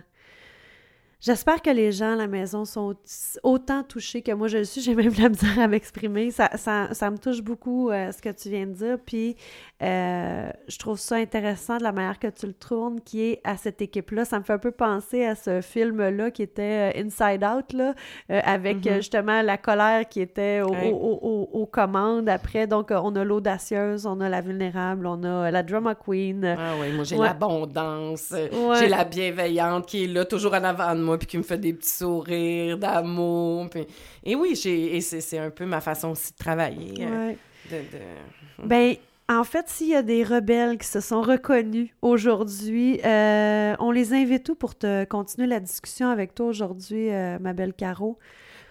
[1.22, 2.94] J'espère que les gens à la maison sont
[3.42, 4.80] autant touchés que moi je le suis.
[4.90, 6.30] J'ai même la misère à m'exprimer.
[6.30, 8.96] Ça, ça, ça me touche beaucoup euh, ce que tu viens de dire.
[9.04, 9.36] Puis
[9.82, 13.58] euh, je trouve ça intéressant de la manière que tu le tournes, qui est à
[13.58, 14.24] cette équipe-là.
[14.24, 17.94] Ça me fait un peu penser à ce film-là qui était euh, Inside Out, là,
[18.30, 18.94] euh, avec Mhm.
[18.96, 20.90] justement la colère qui était au- Ouais.
[20.90, 21.18] au- au-
[21.52, 22.30] au- aux commandes.
[22.30, 26.44] Après, donc, on a l'audacieuse, on a la vulnérable, on a la drama queen.
[26.58, 27.26] Ah oui, moi j'ai Ouais.
[27.26, 28.76] l'abondance, Ouais.
[28.78, 31.58] j'ai la bienveillante qui est là toujours en avant de moi puis qui me fait
[31.58, 33.68] des petits sourires d'amour.
[33.70, 33.86] puis-
[34.24, 36.94] Et oui, j'ai c'est un peu ma façon aussi de travailler.
[37.00, 37.38] euh, Ouais.
[37.70, 38.94] de- de- Ben,
[39.28, 44.12] en fait, s'il y a des rebelles qui se sont reconnus aujourd'hui, euh, on les
[44.12, 48.18] invite où pour te continuer la discussion avec toi aujourd'hui, euh, ma belle Caro?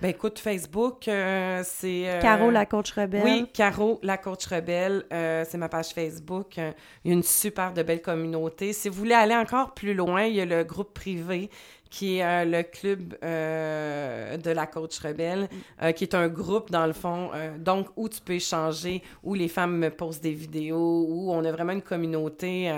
[0.02, 2.08] Ben écoute, Facebook, euh, c'est...
[2.10, 3.22] euh, Caro, la coach rebelle.
[3.22, 6.56] Oui, Caro, la coach rebelle, euh, c'est ma page Facebook.
[6.56, 8.72] Il y a une super de belle communauté.
[8.72, 11.50] Si vous voulez aller encore plus loin, il y a le groupe privé
[11.90, 15.50] qui est euh, le club euh, de la coach rebelle,
[15.82, 19.48] euh, qui est un groupe, dans le fond, donc où tu peux échanger, où les
[19.48, 22.72] femmes me postent des vidéos, où on a vraiment une communauté.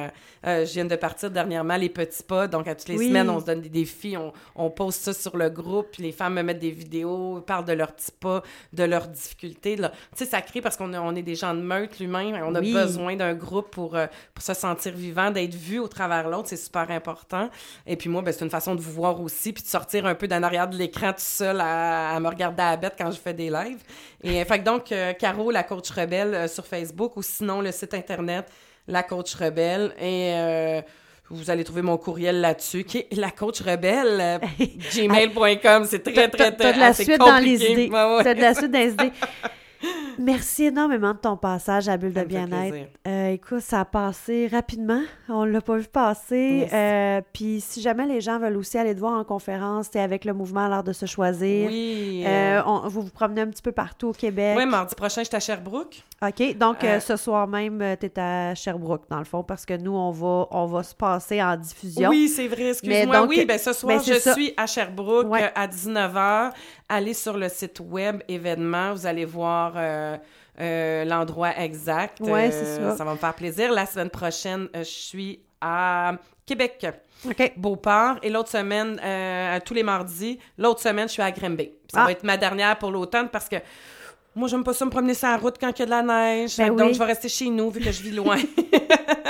[0.43, 3.07] je viens de partir dernièrement, les petits pas, donc à toutes les Oui.
[3.07, 6.11] semaines, on se donne des défis, on, on poste ça sur le groupe, puis les
[6.11, 8.43] femmes me mettent des vidéos, parlent de leurs petits pas,
[8.73, 9.75] de leurs difficultés.
[9.77, 9.83] Tu
[10.15, 12.73] sais, ça crée parce qu'on on est des gens de meute, l'humain, on a Oui.
[12.73, 13.91] besoin d'un groupe pour,
[14.33, 17.49] pour se sentir vivant, d'être vu au travers l'autre, c'est super important.
[17.85, 20.13] Et puis moi, ben, c'est une façon de vous voir aussi, puis de sortir un
[20.15, 23.09] peu d'en arrière de l'écran tout seul à, à me regarder à la bête quand
[23.11, 23.81] je fais des lives.
[24.23, 27.61] Et euh, fait que donc, euh, Caro, la coach rebelle euh, sur Facebook, ou sinon
[27.61, 28.45] le site internet,
[28.87, 30.33] la coach rebelle, et...
[30.35, 30.81] euh,
[31.33, 34.41] vous allez trouver mon courriel là-dessus, qui est la coach rebelle,
[34.93, 35.85] gmail.com.
[35.89, 37.89] C'est très, très, très t'as de la suite dans les idées.
[37.89, 39.11] T'as de la suite dans les idées.
[40.19, 42.89] Merci énormément de ton passage à Bulle Ça de bien-être.
[43.07, 45.01] Euh, écoute, ça a passé rapidement.
[45.29, 46.67] On l'a pas vu passer.
[46.71, 50.25] Euh, Puis si jamais les gens veulent aussi aller te voir en conférence, t'es avec
[50.25, 51.67] le mouvement L'Art de se choisir.
[51.69, 52.23] Oui.
[52.25, 54.57] Euh, euh, on- vous vous promenez un petit peu partout au Québec.
[54.57, 56.03] ouais, mardi prochain, je suis à Sherbrooke.
[56.23, 56.57] OK.
[56.57, 60.11] Donc, ce soir même, euh, t'es à Sherbrooke, dans le fond, parce que nous, on
[60.11, 62.09] va, on va se passer en diffusion.
[62.09, 63.25] Oui, c'est vrai, excuse-moi.
[63.27, 64.33] oui, ben ce soir, ben, c'est je ça.
[64.33, 65.51] suis à Sherbrooke Ouais.
[65.55, 66.51] à 19h.
[66.93, 70.17] Allez sur le site web événements, vous allez voir euh,
[70.59, 72.19] euh, l'endroit exact.
[72.21, 72.97] Euh, c'est ça.
[72.97, 73.71] Ça va me faire plaisir.
[73.71, 76.13] La semaine prochaine, euh, je suis à
[76.45, 76.85] Québec.
[77.55, 81.71] Beauport et l'autre semaine, euh, tous les mardis, l'autre semaine, je suis à Grimby.
[81.91, 82.05] Ça Ah.
[82.05, 83.55] va être ma dernière pour l'automne parce que
[84.35, 86.03] moi, j'aime pas ça me promener sur la route quand il y a de la
[86.03, 86.57] neige.
[86.57, 86.93] Ben Donc, oui.
[86.93, 88.37] je vais rester chez nous vu que je vis loin.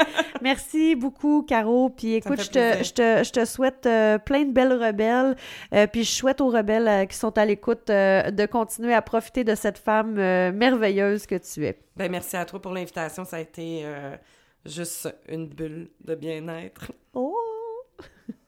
[0.41, 1.89] Merci beaucoup, Caro.
[1.89, 2.84] Puis écoute, je te, plaisir.
[2.84, 5.36] je, te, je te souhaite euh, plein de belles rebelles.
[5.74, 9.43] Euh, puis je souhaite aux rebelles euh, qui sont à l'écoute de continuer à profiter
[9.43, 11.80] de cette femme merveilleuse que tu es.
[11.95, 13.26] ben, merci à toi pour l'invitation.
[13.26, 13.86] Ça a été
[14.66, 16.91] juste une bulle de bien-être.